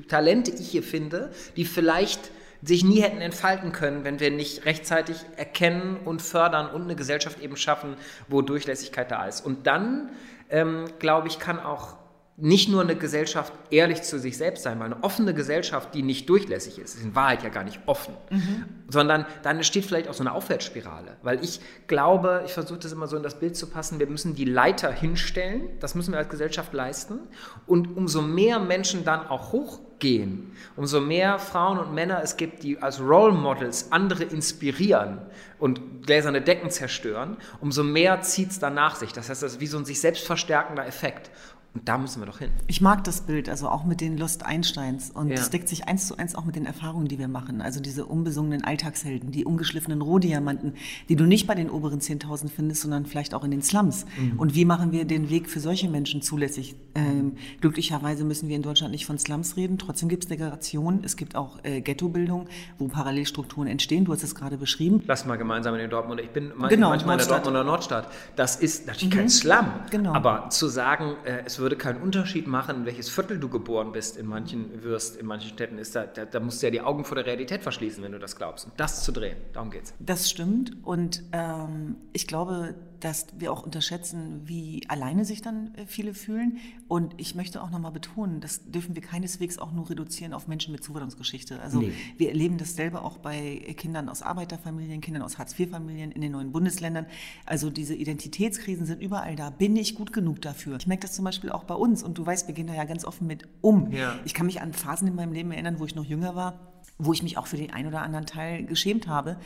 Talente 0.08 0.52
ich 0.52 0.68
hier 0.70 0.84
finde, 0.84 1.32
die 1.56 1.64
vielleicht 1.64 2.30
sich 2.62 2.84
nie 2.84 3.00
hätten 3.00 3.20
entfalten 3.20 3.72
können, 3.72 4.04
wenn 4.04 4.20
wir 4.20 4.30
nicht 4.30 4.64
rechtzeitig 4.64 5.16
erkennen 5.36 5.96
und 6.04 6.22
fördern 6.22 6.70
und 6.70 6.82
eine 6.82 6.96
Gesellschaft 6.96 7.40
eben 7.40 7.56
schaffen, 7.56 7.96
wo 8.28 8.42
Durchlässigkeit 8.42 9.10
da 9.10 9.26
ist. 9.26 9.44
Und 9.44 9.66
dann, 9.66 10.10
ähm, 10.50 10.84
glaube 10.98 11.28
ich, 11.28 11.38
kann 11.38 11.58
auch 11.58 11.96
nicht 12.40 12.70
nur 12.70 12.80
eine 12.80 12.96
Gesellschaft 12.96 13.52
ehrlich 13.70 14.02
zu 14.02 14.18
sich 14.18 14.38
selbst 14.38 14.62
sein, 14.62 14.78
weil 14.78 14.86
eine 14.86 15.02
offene 15.04 15.34
Gesellschaft, 15.34 15.94
die 15.94 16.02
nicht 16.02 16.28
durchlässig 16.28 16.78
ist, 16.78 16.94
ist 16.94 17.04
in 17.04 17.14
Wahrheit 17.14 17.42
ja 17.42 17.50
gar 17.50 17.64
nicht 17.64 17.80
offen, 17.86 18.14
mhm. 18.30 18.64
sondern 18.88 19.26
dann 19.42 19.56
entsteht 19.56 19.84
vielleicht 19.84 20.08
auch 20.08 20.14
so 20.14 20.22
eine 20.22 20.32
Aufwärtsspirale. 20.32 21.16
Weil 21.22 21.44
ich 21.44 21.60
glaube, 21.86 22.42
ich 22.46 22.52
versuche 22.52 22.78
das 22.78 22.92
immer 22.92 23.06
so 23.06 23.16
in 23.16 23.22
das 23.22 23.38
Bild 23.38 23.56
zu 23.56 23.66
passen, 23.66 23.98
wir 23.98 24.06
müssen 24.06 24.34
die 24.34 24.46
Leiter 24.46 24.90
hinstellen, 24.90 25.68
das 25.80 25.94
müssen 25.94 26.12
wir 26.12 26.18
als 26.18 26.30
Gesellschaft 26.30 26.72
leisten. 26.72 27.18
Und 27.66 27.96
umso 27.96 28.22
mehr 28.22 28.58
Menschen 28.58 29.04
dann 29.04 29.26
auch 29.26 29.52
hochgehen, 30.00 30.52
umso 30.76 31.00
mehr 31.00 31.38
Frauen 31.38 31.78
und 31.78 31.94
Männer 31.94 32.20
es 32.22 32.36
gibt, 32.36 32.62
die 32.62 32.80
als 32.80 33.00
Role 33.00 33.32
Models 33.32 33.92
andere 33.92 34.24
inspirieren 34.24 35.18
und 35.58 36.06
gläserne 36.06 36.40
Decken 36.40 36.70
zerstören, 36.70 37.36
umso 37.60 37.82
mehr 37.82 38.22
zieht 38.22 38.50
es 38.50 38.58
dann 38.58 38.74
nach 38.74 38.96
sich. 38.96 39.12
Das 39.12 39.28
heißt, 39.28 39.42
das 39.42 39.52
ist 39.54 39.60
wie 39.60 39.66
so 39.66 39.78
ein 39.78 39.84
sich 39.84 40.00
selbst 40.00 40.26
verstärkender 40.26 40.86
Effekt. 40.86 41.30
Und 41.72 41.88
da 41.88 41.98
müssen 41.98 42.20
wir 42.20 42.26
doch 42.26 42.40
hin. 42.40 42.50
Ich 42.66 42.80
mag 42.80 43.04
das 43.04 43.20
Bild, 43.20 43.48
also 43.48 43.68
auch 43.68 43.84
mit 43.84 44.00
den 44.00 44.18
Lost 44.18 44.44
Einsteins. 44.44 45.10
Und 45.10 45.28
ja. 45.28 45.36
das 45.36 45.50
deckt 45.50 45.68
sich 45.68 45.86
eins 45.86 46.08
zu 46.08 46.16
eins 46.16 46.34
auch 46.34 46.44
mit 46.44 46.56
den 46.56 46.66
Erfahrungen, 46.66 47.06
die 47.06 47.18
wir 47.18 47.28
machen. 47.28 47.62
Also 47.62 47.78
diese 47.78 48.06
unbesungenen 48.06 48.64
Alltagshelden, 48.64 49.30
die 49.30 49.44
ungeschliffenen 49.44 50.02
Rohdiamanten, 50.02 50.74
die 51.08 51.14
du 51.14 51.26
nicht 51.26 51.46
bei 51.46 51.54
den 51.54 51.70
oberen 51.70 52.00
10.000 52.00 52.48
findest, 52.48 52.82
sondern 52.82 53.06
vielleicht 53.06 53.34
auch 53.34 53.44
in 53.44 53.52
den 53.52 53.62
Slums. 53.62 54.04
Mhm. 54.18 54.40
Und 54.40 54.56
wie 54.56 54.64
machen 54.64 54.90
wir 54.90 55.04
den 55.04 55.30
Weg 55.30 55.48
für 55.48 55.60
solche 55.60 55.88
Menschen 55.88 56.22
zulässig? 56.22 56.74
Ähm, 56.96 57.36
glücklicherweise 57.60 58.24
müssen 58.24 58.48
wir 58.48 58.56
in 58.56 58.62
Deutschland 58.62 58.90
nicht 58.90 59.06
von 59.06 59.18
Slums 59.18 59.56
reden. 59.56 59.78
Trotzdem 59.78 60.08
gibt 60.08 60.24
es 60.24 60.28
Degradation. 60.28 61.04
Es 61.04 61.16
gibt 61.16 61.36
auch 61.36 61.60
äh, 61.62 61.80
Ghettobildung, 61.82 62.48
wo 62.78 62.88
Parallelstrukturen 62.88 63.68
entstehen. 63.68 64.04
Du 64.04 64.12
hast 64.12 64.24
es 64.24 64.34
gerade 64.34 64.56
beschrieben. 64.56 65.04
Lass 65.06 65.24
mal 65.24 65.36
gemeinsam 65.36 65.74
in 65.74 65.80
den 65.80 65.90
Dortmund. 65.90 66.20
Ich 66.20 66.30
bin 66.30 66.52
genau, 66.68 66.88
manchmal 66.88 67.20
in 67.20 67.26
der 67.26 67.28
Dortmunder 67.28 67.62
Nordstadt. 67.62 68.08
Das 68.34 68.56
ist 68.56 68.88
natürlich 68.88 69.14
mhm. 69.14 69.18
kein 69.18 69.28
Slum. 69.28 69.66
Genau. 69.90 70.14
Aber 70.14 70.48
zu 70.50 70.66
sagen, 70.66 71.14
äh, 71.24 71.42
es 71.46 71.59
würde 71.60 71.76
keinen 71.76 72.02
Unterschied 72.02 72.46
machen, 72.46 72.78
in 72.78 72.86
welches 72.86 73.08
Viertel 73.08 73.38
du 73.38 73.48
geboren 73.48 73.92
bist, 73.92 74.16
in 74.16 74.26
manchen 74.26 74.82
wirst, 74.82 75.16
in 75.16 75.26
manchen 75.26 75.50
Städten 75.50 75.78
ist 75.78 75.94
da, 75.94 76.06
da, 76.06 76.24
da 76.24 76.40
musst 76.40 76.62
du 76.62 76.66
ja 76.66 76.70
die 76.70 76.80
Augen 76.80 77.04
vor 77.04 77.14
der 77.14 77.26
Realität 77.26 77.62
verschließen, 77.62 78.02
wenn 78.02 78.12
du 78.12 78.18
das 78.18 78.36
glaubst. 78.36 78.66
Und 78.66 78.74
das 78.78 79.04
zu 79.04 79.12
drehen, 79.12 79.36
darum 79.52 79.70
geht's. 79.70 79.94
Das 80.00 80.28
stimmt. 80.28 80.76
Und 80.82 81.22
ähm, 81.32 81.96
ich 82.12 82.26
glaube, 82.26 82.74
dass 83.00 83.26
wir 83.38 83.52
auch 83.52 83.62
unterschätzen, 83.62 84.42
wie 84.44 84.82
alleine 84.88 85.24
sich 85.24 85.42
dann 85.42 85.74
äh, 85.74 85.86
viele 85.86 86.14
fühlen. 86.14 86.58
Und 86.88 87.14
ich 87.16 87.34
möchte 87.34 87.62
auch 87.62 87.70
nochmal 87.70 87.92
betonen, 87.92 88.40
das 88.40 88.70
dürfen 88.70 88.94
wir 88.94 89.02
keineswegs 89.02 89.58
auch 89.58 89.72
nur 89.72 89.90
reduzieren 89.90 90.32
auf 90.32 90.48
Menschen 90.48 90.72
mit 90.72 90.84
Zuwanderungsgeschichte. 90.84 91.60
Also 91.60 91.80
nee. 91.80 91.92
wir 92.16 92.28
erleben 92.28 92.58
dasselbe 92.58 93.02
auch 93.02 93.18
bei 93.18 93.74
Kindern 93.76 94.08
aus 94.08 94.22
Arbeiterfamilien, 94.22 95.00
Kindern 95.00 95.22
aus 95.22 95.38
Hartz-IV-Familien 95.38 96.12
in 96.12 96.20
den 96.20 96.32
neuen 96.32 96.52
Bundesländern. 96.52 97.06
Also 97.46 97.70
diese 97.70 97.94
Identitätskrisen 97.94 98.86
sind 98.86 99.02
überall 99.02 99.36
da. 99.36 99.50
Bin 99.50 99.76
ich 99.76 99.94
gut 99.94 100.12
genug 100.12 100.40
dafür? 100.42 100.76
Ich 100.76 100.86
merke 100.86 101.02
das 101.02 101.12
zum 101.12 101.24
Beispiel 101.24 101.50
auch 101.50 101.64
bei 101.64 101.74
uns. 101.74 102.02
Und 102.02 102.18
du 102.18 102.26
weißt, 102.26 102.46
wir 102.46 102.54
gehen 102.54 102.66
da 102.66 102.74
ja 102.74 102.84
ganz 102.84 103.04
offen 103.04 103.26
mit 103.26 103.48
um. 103.60 103.90
Ja. 103.92 104.18
Ich 104.24 104.34
kann 104.34 104.46
mich 104.46 104.60
an 104.60 104.72
Phasen 104.72 105.08
in 105.08 105.14
meinem 105.14 105.32
Leben 105.32 105.50
erinnern, 105.52 105.78
wo 105.78 105.86
ich 105.86 105.94
noch 105.94 106.04
jünger 106.04 106.34
war 106.34 106.70
wo 107.02 107.12
ich 107.12 107.22
mich 107.22 107.38
auch 107.38 107.46
für 107.46 107.56
den 107.56 107.72
einen 107.72 107.88
oder 107.88 108.02
anderen 108.02 108.26
Teil 108.26 108.64
geschämt 108.64 109.08
habe. 109.08 109.36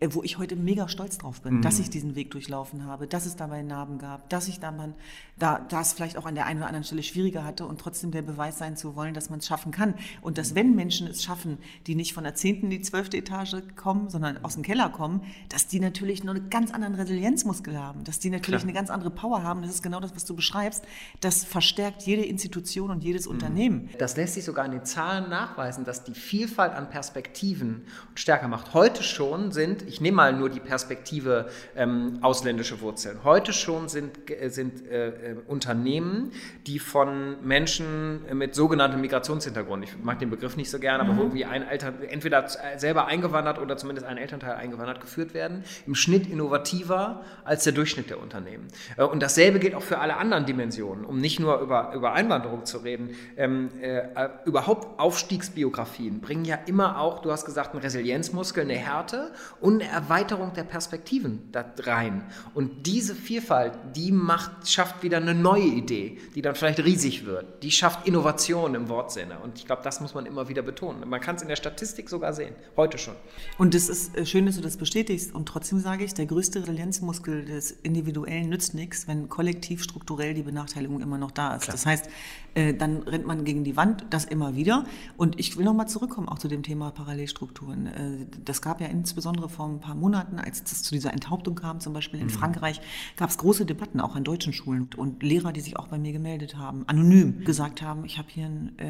Äh, 0.00 0.14
wo 0.14 0.22
ich 0.22 0.38
heute 0.38 0.56
mega 0.56 0.88
stolz 0.88 1.18
drauf 1.18 1.42
bin, 1.42 1.56
mhm. 1.56 1.62
dass 1.62 1.78
ich 1.78 1.90
diesen 1.90 2.14
Weg 2.14 2.30
durchlaufen 2.30 2.86
habe, 2.86 3.06
dass 3.06 3.26
es 3.26 3.36
dabei 3.36 3.60
Narben 3.60 3.98
gab, 3.98 4.30
dass 4.30 4.48
ich 4.48 4.58
da 4.58 4.72
man, 4.72 4.94
da, 5.38 5.58
da 5.68 5.82
es 5.82 5.92
vielleicht 5.92 6.16
auch 6.16 6.24
an 6.24 6.34
der 6.34 6.46
einen 6.46 6.60
oder 6.60 6.68
anderen 6.68 6.84
Stelle 6.84 7.02
schwieriger 7.02 7.44
hatte 7.44 7.66
und 7.66 7.78
trotzdem 7.78 8.10
der 8.10 8.22
Beweis 8.22 8.56
sein 8.56 8.78
zu 8.78 8.96
wollen, 8.96 9.12
dass 9.12 9.28
man 9.28 9.40
es 9.40 9.46
schaffen 9.46 9.72
kann. 9.72 9.94
Und 10.22 10.38
dass 10.38 10.54
wenn 10.54 10.74
Menschen 10.74 11.06
es 11.06 11.22
schaffen, 11.22 11.58
die 11.86 11.94
nicht 11.94 12.14
von 12.14 12.24
der 12.24 12.34
zehnten 12.34 12.66
in 12.66 12.70
die 12.70 12.80
zwölfte 12.80 13.18
Etage 13.18 13.56
kommen, 13.76 14.08
sondern 14.08 14.42
aus 14.42 14.54
dem 14.54 14.62
Keller 14.62 14.88
kommen, 14.88 15.22
dass 15.50 15.66
die 15.66 15.80
natürlich 15.80 16.24
noch 16.24 16.34
einen 16.34 16.48
ganz 16.48 16.72
anderen 16.72 16.94
Resilienzmuskel 16.94 17.78
haben, 17.78 18.02
dass 18.04 18.18
die 18.18 18.30
natürlich 18.30 18.62
Klar. 18.62 18.70
eine 18.70 18.72
ganz 18.72 18.88
andere 18.88 19.10
Power 19.10 19.42
haben. 19.42 19.60
Das 19.60 19.70
ist 19.70 19.82
genau 19.82 20.00
das, 20.00 20.14
was 20.14 20.24
du 20.24 20.34
beschreibst. 20.34 20.82
Das 21.20 21.44
verstärkt 21.44 22.02
jede 22.02 22.24
Institution 22.24 22.90
und 22.90 23.04
jedes 23.04 23.26
mhm. 23.26 23.32
Unternehmen. 23.32 23.90
Das 23.98 24.16
lässt 24.16 24.32
sich 24.34 24.46
sogar 24.46 24.64
in 24.64 24.72
den 24.72 24.86
Zahlen 24.86 25.28
nachweisen, 25.28 25.84
dass 25.84 26.04
die 26.04 26.14
Vielfalt 26.14 26.72
an 26.72 26.88
Perspektiven 26.88 27.82
stärker 28.14 28.48
macht. 28.48 28.72
Heute 28.72 29.02
schon 29.02 29.52
sind 29.52 29.89
ich 29.90 30.00
nehme 30.00 30.16
mal 30.16 30.32
nur 30.32 30.48
die 30.48 30.60
Perspektive 30.60 31.48
ähm, 31.76 32.18
ausländische 32.22 32.80
Wurzeln. 32.80 33.18
Heute 33.24 33.52
schon 33.52 33.88
sind, 33.88 34.30
äh, 34.30 34.48
sind 34.48 34.86
äh, 34.86 35.08
äh, 35.08 35.36
Unternehmen, 35.48 36.30
die 36.66 36.78
von 36.78 37.44
Menschen 37.44 38.20
mit 38.32 38.54
sogenanntem 38.54 39.00
Migrationshintergrund, 39.00 39.84
ich 39.84 39.98
mag 40.02 40.20
den 40.20 40.30
Begriff 40.30 40.56
nicht 40.56 40.70
so 40.70 40.78
gerne, 40.78 41.02
mhm. 41.02 41.10
aber 41.10 41.18
wo 41.18 41.22
irgendwie 41.22 41.44
ein 41.44 41.66
Eltern, 41.66 41.94
entweder 42.08 42.46
selber 42.76 43.06
eingewandert 43.06 43.58
oder 43.58 43.76
zumindest 43.76 44.06
ein 44.06 44.16
Elternteil 44.16 44.54
eingewandert 44.54 45.00
geführt 45.00 45.34
werden, 45.34 45.64
im 45.86 45.94
Schnitt 45.94 46.30
innovativer 46.30 47.24
als 47.44 47.64
der 47.64 47.72
Durchschnitt 47.72 48.10
der 48.10 48.20
Unternehmen. 48.20 48.68
Äh, 48.96 49.04
und 49.04 49.20
dasselbe 49.20 49.58
gilt 49.58 49.74
auch 49.74 49.82
für 49.82 49.98
alle 49.98 50.16
anderen 50.16 50.46
Dimensionen, 50.46 51.04
um 51.04 51.20
nicht 51.20 51.40
nur 51.40 51.58
über, 51.60 51.92
über 51.94 52.12
Einwanderung 52.12 52.64
zu 52.64 52.78
reden. 52.78 53.10
Ähm, 53.36 53.70
äh, 53.80 54.28
überhaupt 54.44 55.00
Aufstiegsbiografien 55.00 56.20
bringen 56.20 56.44
ja 56.44 56.58
immer 56.66 57.00
auch, 57.00 57.20
du 57.20 57.32
hast 57.32 57.44
gesagt, 57.44 57.72
einen 57.72 57.82
Resilienzmuskel, 57.82 58.62
eine 58.62 58.74
Härte 58.74 59.32
und 59.60 59.79
eine 59.80 59.90
Erweiterung 59.90 60.52
der 60.54 60.64
Perspektiven 60.64 61.50
da 61.52 61.64
rein. 61.80 62.22
Und 62.54 62.86
diese 62.86 63.14
Vielfalt, 63.14 63.72
die 63.96 64.12
macht, 64.12 64.68
schafft 64.68 65.02
wieder 65.02 65.18
eine 65.18 65.34
neue 65.34 65.64
Idee, 65.64 66.18
die 66.34 66.42
dann 66.42 66.54
vielleicht 66.54 66.80
riesig 66.80 67.26
wird. 67.26 67.62
Die 67.62 67.70
schafft 67.70 68.06
Innovation 68.06 68.74
im 68.74 68.88
Wortsinne. 68.88 69.38
Und 69.38 69.58
ich 69.58 69.66
glaube, 69.66 69.82
das 69.82 70.00
muss 70.00 70.14
man 70.14 70.26
immer 70.26 70.48
wieder 70.48 70.62
betonen. 70.62 71.08
Man 71.08 71.20
kann 71.20 71.36
es 71.36 71.42
in 71.42 71.48
der 71.48 71.56
Statistik 71.56 72.08
sogar 72.08 72.32
sehen, 72.32 72.54
heute 72.76 72.98
schon. 72.98 73.14
Und 73.58 73.74
es 73.74 73.88
ist 73.88 74.16
äh, 74.16 74.26
schön, 74.26 74.46
dass 74.46 74.56
du 74.56 74.62
das 74.62 74.76
bestätigst. 74.76 75.34
Und 75.34 75.46
trotzdem 75.46 75.78
sage 75.80 76.04
ich, 76.04 76.14
der 76.14 76.26
größte 76.26 76.60
Resilienzmuskel 76.60 77.44
des 77.44 77.70
Individuellen 77.70 78.48
nützt 78.48 78.74
nichts, 78.74 79.08
wenn 79.08 79.28
kollektiv 79.28 79.82
strukturell 79.82 80.34
die 80.34 80.42
Benachteiligung 80.42 81.00
immer 81.00 81.18
noch 81.18 81.30
da 81.30 81.56
ist. 81.56 81.64
Klar. 81.64 81.74
Das 81.74 81.86
heißt, 81.86 82.08
äh, 82.54 82.74
dann 82.74 83.02
rennt 83.02 83.26
man 83.26 83.44
gegen 83.44 83.64
die 83.64 83.76
Wand, 83.76 84.04
das 84.10 84.24
immer 84.24 84.56
wieder. 84.56 84.84
Und 85.16 85.38
ich 85.38 85.56
will 85.56 85.64
nochmal 85.64 85.88
zurückkommen 85.88 86.28
auch 86.28 86.38
zu 86.38 86.48
dem 86.48 86.62
Thema 86.62 86.90
Parallelstrukturen. 86.90 87.86
Äh, 87.86 88.26
das 88.44 88.62
gab 88.62 88.80
ja 88.80 88.86
insbesondere 88.88 89.48
vor 89.48 89.66
ein 89.74 89.80
paar 89.80 89.94
Monaten, 89.94 90.38
als 90.38 90.62
es 90.62 90.82
zu 90.82 90.94
dieser 90.94 91.12
Enthauptung 91.12 91.54
kam, 91.54 91.80
zum 91.80 91.92
Beispiel 91.92 92.20
in 92.20 92.26
mhm. 92.26 92.30
Frankreich, 92.30 92.80
gab 93.16 93.30
es 93.30 93.38
große 93.38 93.66
Debatten 93.66 94.00
auch 94.00 94.16
an 94.16 94.24
deutschen 94.24 94.52
Schulen 94.52 94.88
und 94.96 95.22
Lehrer, 95.22 95.52
die 95.52 95.60
sich 95.60 95.76
auch 95.76 95.88
bei 95.88 95.98
mir 95.98 96.12
gemeldet 96.12 96.56
haben, 96.56 96.84
anonym 96.86 97.44
gesagt 97.44 97.82
haben, 97.82 98.04
ich 98.04 98.18
habe 98.18 98.28
hier 98.30 98.46
äh, 98.76 98.86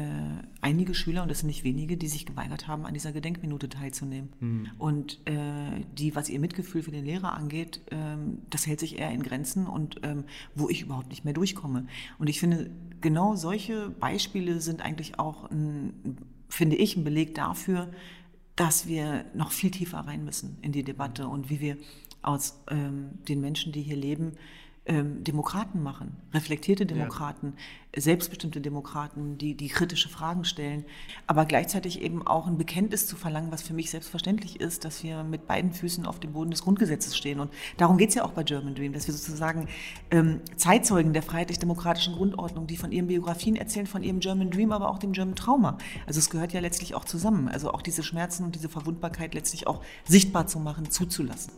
einige 0.61 0.93
Schüler, 0.93 1.23
und 1.23 1.29
das 1.29 1.39
sind 1.39 1.47
nicht 1.47 1.63
wenige, 1.63 1.97
die 1.97 2.07
sich 2.07 2.25
geweigert 2.25 2.67
haben, 2.67 2.85
an 2.85 2.93
dieser 2.93 3.11
Gedenkminute 3.11 3.69
teilzunehmen. 3.69 4.29
Mhm. 4.39 4.67
Und 4.77 5.19
äh, 5.25 5.83
die, 5.97 6.15
was 6.15 6.29
ihr 6.29 6.39
Mitgefühl 6.39 6.83
für 6.83 6.91
den 6.91 7.05
Lehrer 7.05 7.33
angeht, 7.33 7.81
ähm, 7.91 8.39
das 8.49 8.67
hält 8.67 8.79
sich 8.79 8.99
eher 8.99 9.11
in 9.11 9.23
Grenzen 9.23 9.67
und 9.67 10.01
ähm, 10.03 10.25
wo 10.55 10.69
ich 10.69 10.81
überhaupt 10.81 11.09
nicht 11.09 11.25
mehr 11.25 11.33
durchkomme. 11.33 11.85
Und 12.19 12.29
ich 12.29 12.39
finde, 12.39 12.71
genau 13.01 13.35
solche 13.35 13.89
Beispiele 13.89 14.61
sind 14.61 14.81
eigentlich 14.81 15.19
auch, 15.19 15.49
ein, 15.49 16.17
finde 16.49 16.75
ich, 16.75 16.95
ein 16.95 17.03
Beleg 17.03 17.35
dafür, 17.35 17.89
dass 18.55 18.87
wir 18.87 19.25
noch 19.33 19.51
viel 19.51 19.71
tiefer 19.71 19.99
rein 19.99 20.23
müssen 20.25 20.57
in 20.61 20.71
die 20.71 20.83
Debatte 20.83 21.27
und 21.27 21.49
wie 21.49 21.59
wir 21.59 21.77
aus 22.21 22.61
ähm, 22.69 23.19
den 23.27 23.41
Menschen, 23.41 23.71
die 23.71 23.81
hier 23.81 23.95
leben, 23.95 24.33
ähm, 24.85 25.23
Demokraten 25.23 25.81
machen, 25.81 26.17
reflektierte 26.33 26.85
Demokraten, 26.85 27.53
ja. 27.55 27.63
Selbstbestimmte 27.95 28.61
Demokraten, 28.61 29.37
die, 29.37 29.55
die 29.55 29.67
kritische 29.67 30.07
Fragen 30.07 30.45
stellen, 30.45 30.85
aber 31.27 31.45
gleichzeitig 31.45 32.01
eben 32.01 32.25
auch 32.25 32.47
ein 32.47 32.57
Bekenntnis 32.57 33.05
zu 33.05 33.17
verlangen, 33.17 33.51
was 33.51 33.61
für 33.61 33.73
mich 33.73 33.89
selbstverständlich 33.89 34.61
ist, 34.61 34.85
dass 34.85 35.03
wir 35.03 35.23
mit 35.23 35.45
beiden 35.47 35.73
Füßen 35.73 36.05
auf 36.05 36.19
dem 36.19 36.31
Boden 36.31 36.51
des 36.51 36.63
Grundgesetzes 36.63 37.17
stehen. 37.17 37.39
Und 37.39 37.51
darum 37.77 37.97
geht 37.97 38.09
es 38.09 38.15
ja 38.15 38.23
auch 38.23 38.31
bei 38.31 38.43
German 38.43 38.75
Dream, 38.75 38.93
dass 38.93 39.07
wir 39.07 39.13
sozusagen 39.13 39.67
ähm, 40.09 40.39
Zeitzeugen 40.55 41.11
der 41.11 41.21
freiheitlich-demokratischen 41.21 42.15
Grundordnung, 42.15 42.65
die 42.65 42.77
von 42.77 42.93
ihren 42.93 43.07
Biografien 43.07 43.57
erzählen, 43.57 43.87
von 43.87 44.03
ihrem 44.03 44.21
German 44.21 44.51
Dream, 44.51 44.71
aber 44.71 44.89
auch 44.89 44.99
dem 44.99 45.11
German 45.11 45.35
Trauma. 45.35 45.77
Also 46.07 46.19
es 46.19 46.29
gehört 46.29 46.53
ja 46.53 46.61
letztlich 46.61 46.95
auch 46.95 47.03
zusammen. 47.03 47.49
Also 47.49 47.71
auch 47.73 47.81
diese 47.81 48.03
Schmerzen 48.03 48.45
und 48.45 48.55
diese 48.55 48.69
Verwundbarkeit 48.69 49.33
letztlich 49.33 49.67
auch 49.67 49.83
sichtbar 50.05 50.47
zu 50.47 50.59
machen, 50.59 50.89
zuzulassen. 50.89 51.51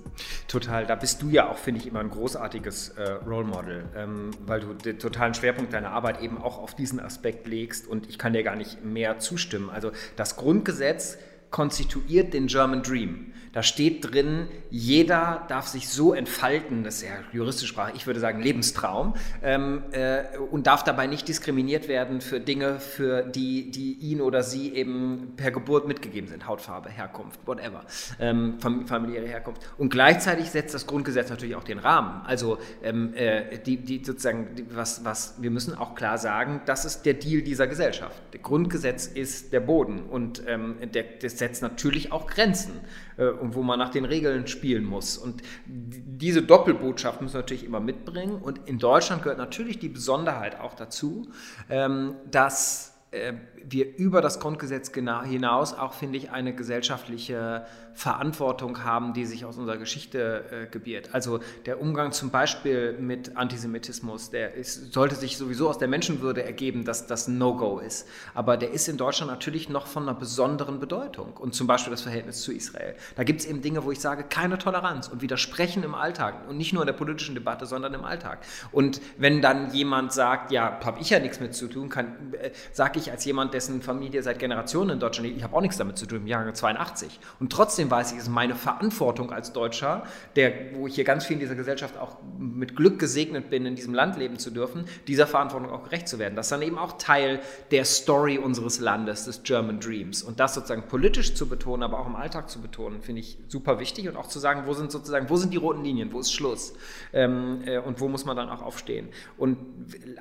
Total. 0.48 0.88
Da 0.88 0.96
bist 0.96 1.22
du 1.22 1.30
ja 1.30 1.50
auch, 1.50 1.58
finde 1.58 1.82
ich, 1.82 1.88
immer 1.88 2.00
ein 2.00 2.10
großartiges 2.10 2.89
äh, 2.89 3.12
Role 3.28 3.46
Model, 3.46 3.86
ähm, 3.96 4.32
weil 4.46 4.62
du 4.62 4.74
den 4.74 4.98
totalen 4.98 5.36
Schwerpunkt 5.36 5.74
deiner 5.74 5.91
Arbeit 5.91 6.22
eben 6.23 6.38
auch 6.38 6.57
auf 6.57 6.75
diesen 6.75 6.99
Aspekt 6.99 7.47
legst 7.47 7.88
und 7.88 8.09
ich 8.09 8.17
kann 8.17 8.33
dir 8.33 8.43
gar 8.43 8.55
nicht 8.55 8.83
mehr 8.83 9.19
zustimmen. 9.19 9.69
Also 9.69 9.91
das 10.15 10.36
Grundgesetz 10.36 11.17
konstituiert 11.51 12.33
den 12.33 12.47
German 12.47 12.81
Dream. 12.81 13.33
Da 13.53 13.61
steht 13.61 14.11
drin, 14.11 14.47
jeder 14.71 15.45
darf 15.47 15.67
sich 15.67 15.87
so 15.87 16.15
entfalten, 16.15 16.83
das 16.83 16.95
ist 16.95 17.03
ja 17.03 17.11
juristische 17.31 17.67
Sprache, 17.67 17.93
ich 17.95 18.07
würde 18.07 18.19
sagen 18.19 18.41
Lebenstraum, 18.41 19.13
ähm, 19.43 19.83
äh, 19.91 20.23
und 20.49 20.65
darf 20.65 20.83
dabei 20.83 21.05
nicht 21.05 21.27
diskriminiert 21.27 21.87
werden 21.87 22.19
für 22.19 22.39
Dinge, 22.39 22.79
für 22.79 23.21
die, 23.21 23.69
die 23.69 23.93
ihn 23.93 24.21
oder 24.21 24.41
sie 24.41 24.73
eben 24.73 25.33
per 25.37 25.51
Geburt 25.51 25.87
mitgegeben 25.87 26.27
sind, 26.27 26.47
Hautfarbe, 26.47 26.89
Herkunft, 26.89 27.39
whatever, 27.45 27.85
ähm, 28.19 28.57
familiäre 28.59 29.27
Herkunft. 29.27 29.61
Und 29.77 29.89
gleichzeitig 29.89 30.49
setzt 30.49 30.73
das 30.73 30.87
Grundgesetz 30.87 31.29
natürlich 31.29 31.55
auch 31.55 31.63
den 31.63 31.77
Rahmen. 31.77 32.25
Also 32.25 32.57
ähm, 32.81 33.13
äh, 33.13 33.59
die, 33.59 33.77
die 33.77 34.03
sozusagen, 34.03 34.55
die, 34.55 34.65
was, 34.75 35.05
was, 35.05 35.35
wir 35.39 35.51
müssen 35.51 35.75
auch 35.77 35.93
klar 35.93 36.17
sagen, 36.17 36.61
das 36.65 36.85
ist 36.85 37.03
der 37.03 37.13
Deal 37.13 37.43
dieser 37.43 37.67
Gesellschaft. 37.67 38.19
Der 38.33 38.39
Grundgesetz 38.39 39.05
ist 39.05 39.53
der 39.53 39.59
Boden 39.59 40.01
und 40.09 40.41
ähm, 40.47 40.77
der, 40.91 41.03
das 41.21 41.37
setzt 41.37 41.61
natürlich 41.61 42.11
auch 42.11 42.25
Grenzen 42.25 42.81
äh, 43.17 43.25
und 43.43 43.56
wo 43.56 43.62
man 43.62 43.77
nach 43.77 43.89
den 43.89 44.06
Regeln 44.06 44.47
spielen 44.47 44.86
muss. 44.86 45.17
Und 45.17 45.43
diese 45.65 46.41
Doppelbotschaft 46.41 47.21
müssen 47.21 47.34
wir 47.34 47.41
natürlich 47.41 47.65
immer 47.65 47.82
mitbringen. 47.82 48.41
Und 48.41 48.69
in 48.69 48.79
Deutschland 48.79 49.21
gehört 49.21 49.38
natürlich 49.38 49.79
die 49.79 49.89
Besonderheit 49.89 50.62
auch 50.62 50.75
dazu, 50.75 51.27
ähm, 51.69 52.15
dass 52.32 52.93
äh, 53.12 53.34
wir 53.65 53.97
über 53.97 54.21
das 54.21 54.39
Grundgesetz 54.39 54.93
hinaus 54.93 55.73
auch, 55.73 55.91
finde 55.91 56.17
ich, 56.17 56.32
eine 56.32 56.56
gesellschaftliche 56.56 57.65
Verantwortung 57.93 58.84
haben, 58.84 59.13
die 59.13 59.25
sich 59.25 59.45
aus 59.45 59.58
unserer 59.58 59.77
Geschichte 59.77 60.45
äh, 60.51 60.67
gebiert. 60.67 61.10
Also 61.13 61.39
der 61.65 61.82
Umgang 61.82 62.12
zum 62.12 62.29
Beispiel 62.29 62.93
mit 62.93 63.36
Antisemitismus, 63.38 64.29
der 64.29 64.53
ist, 64.53 64.93
sollte 64.93 65.15
sich 65.15 65.38
sowieso 65.38 65.69
aus 65.69 65.77
der 65.77 65.88
Menschenwürde 65.88 66.43
ergeben, 66.43 66.86
dass 66.86 67.08
das 67.08 67.27
No-Go 67.27 67.79
ist. 67.79 68.08
Aber 68.34 68.58
der 68.58 68.71
ist 68.71 68.88
in 68.88 68.97
Deutschland 68.97 69.32
natürlich 69.32 69.69
noch 69.69 69.88
von 69.88 70.03
einer 70.03 70.17
besonderen 70.17 70.79
Bedeutung. 70.79 71.34
Und 71.38 71.56
zum 71.56 71.67
Beispiel 71.67 71.91
das 71.91 72.01
Verhältnis 72.01 72.41
zu 72.41 72.51
Israel. 72.51 72.95
Da 73.15 73.23
gibt 73.23 73.41
es 73.41 73.45
eben 73.45 73.62
Dinge, 73.62 73.84
wo 73.84 73.91
ich 73.91 73.99
sage, 73.99 74.23
keine 74.23 74.58
Toleranz 74.58 75.08
und 75.08 75.21
Widersprechen 75.21 75.84
im 75.84 75.95
Alltag. 75.95 76.47
Und 76.47 76.58
nicht 76.58 76.73
nur 76.73 76.84
in 76.84 76.88
der 76.88 76.93
politischen 76.93 77.36
Debatte, 77.36 77.65
sondern 77.65 77.93
im 77.93 78.03
Alltag. 78.03 78.39
Und 78.71 79.01
wenn 79.17 79.41
dann 79.41 79.73
jemand 79.73 80.13
sagt, 80.13 80.51
ja, 80.51 80.79
habe 80.84 80.99
ich 80.99 81.10
ja 81.10 81.19
nichts 81.19 81.39
mit 81.39 81.53
zu 81.53 81.67
tun, 81.67 81.91
äh, 81.91 82.51
sage 82.71 82.99
ich 82.99 83.12
als 83.12 83.25
jemand, 83.25 83.53
dessen 83.53 83.82
Familie 83.82 84.23
seit 84.23 84.39
Generationen 84.39 84.91
in 84.91 84.99
Deutschland 84.99 85.23
ich 85.23 85.43
habe 85.43 85.56
auch 85.56 85.62
nichts 85.62 85.77
damit 85.77 85.97
zu 85.97 86.06
tun, 86.06 86.19
im 86.19 86.27
Jahre 86.27 86.53
82. 86.53 87.19
Und 87.39 87.51
trotzdem 87.51 87.83
weiß 87.89 88.13
ich, 88.13 88.17
ist 88.19 88.30
meine 88.30 88.56
Verantwortung 88.56 89.32
als 89.32 89.54
Deutscher, 89.54 90.04
der, 90.36 90.76
wo 90.76 90.88
ich 90.88 90.96
hier 90.96 91.04
ganz 91.04 91.26
viel 91.26 91.36
in 91.36 91.39
dieser 91.39 91.56
Gesellschaft 91.56 91.98
auch 91.98 92.17
mit 92.38 92.76
Glück 92.76 93.00
gesegnet 93.00 93.50
bin, 93.50 93.65
in 93.65 93.76
diesem 93.76 93.93
Land 93.93 94.17
leben 94.17 94.39
zu 94.39 94.52
dürfen, 94.52 94.86
dieser 95.08 95.28
Verantwortung 95.28 95.72
auch 95.72 95.84
gerecht 95.84 96.08
zu 96.08 96.19
werden. 96.19 96.36
Das 96.36 96.48
ist 96.48 96.52
dann 96.52 96.62
eben 96.62 96.78
auch 96.78 96.98
Teil 96.98 97.39
der 97.72 97.86
Story 97.86 98.38
unseres 98.38 98.80
Landes, 98.80 99.26
des 99.26 99.43
German 99.43 99.80
Dreams. 99.80 100.24
Und 100.24 100.39
das 100.39 100.54
sozusagen 100.54 100.88
politisch 100.88 101.36
zu 101.36 101.48
betonen, 101.48 101.84
aber 101.84 102.00
auch 102.00 102.08
im 102.08 102.15
Alltag 102.15 102.50
zu 102.50 102.62
betonen, 102.62 103.02
finde 103.02 103.22
ich 103.22 103.38
super 103.48 103.80
wichtig 103.80 104.08
und 104.08 104.17
auch 104.17 104.28
zu 104.28 104.39
sagen, 104.39 104.63
wo 104.65 104.74
sind 104.74 104.91
sozusagen, 104.91 105.30
wo 105.30 105.36
sind 105.36 105.54
die 105.54 105.58
roten 105.58 105.84
Linien, 105.84 106.12
wo 106.12 106.19
ist 106.19 106.34
Schluss 106.34 106.74
ähm, 107.13 107.62
äh, 107.65 107.80
und 107.80 108.00
wo 108.00 108.08
muss 108.08 108.26
man 108.26 108.36
dann 108.36 108.50
auch 108.50 108.62
aufstehen. 108.62 109.10
Und 109.38 109.58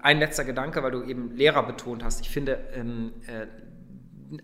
ein 0.03 0.18
letzter 0.18 0.44
Gedanke, 0.44 0.83
weil 0.83 0.90
du 0.90 1.03
eben 1.03 1.37
Lehrer 1.37 1.62
betont 1.62 2.05
hast, 2.05 2.20
ich 2.20 2.31
finde, 2.31 2.59
ähm, 2.75 3.12
äh, 3.27 3.46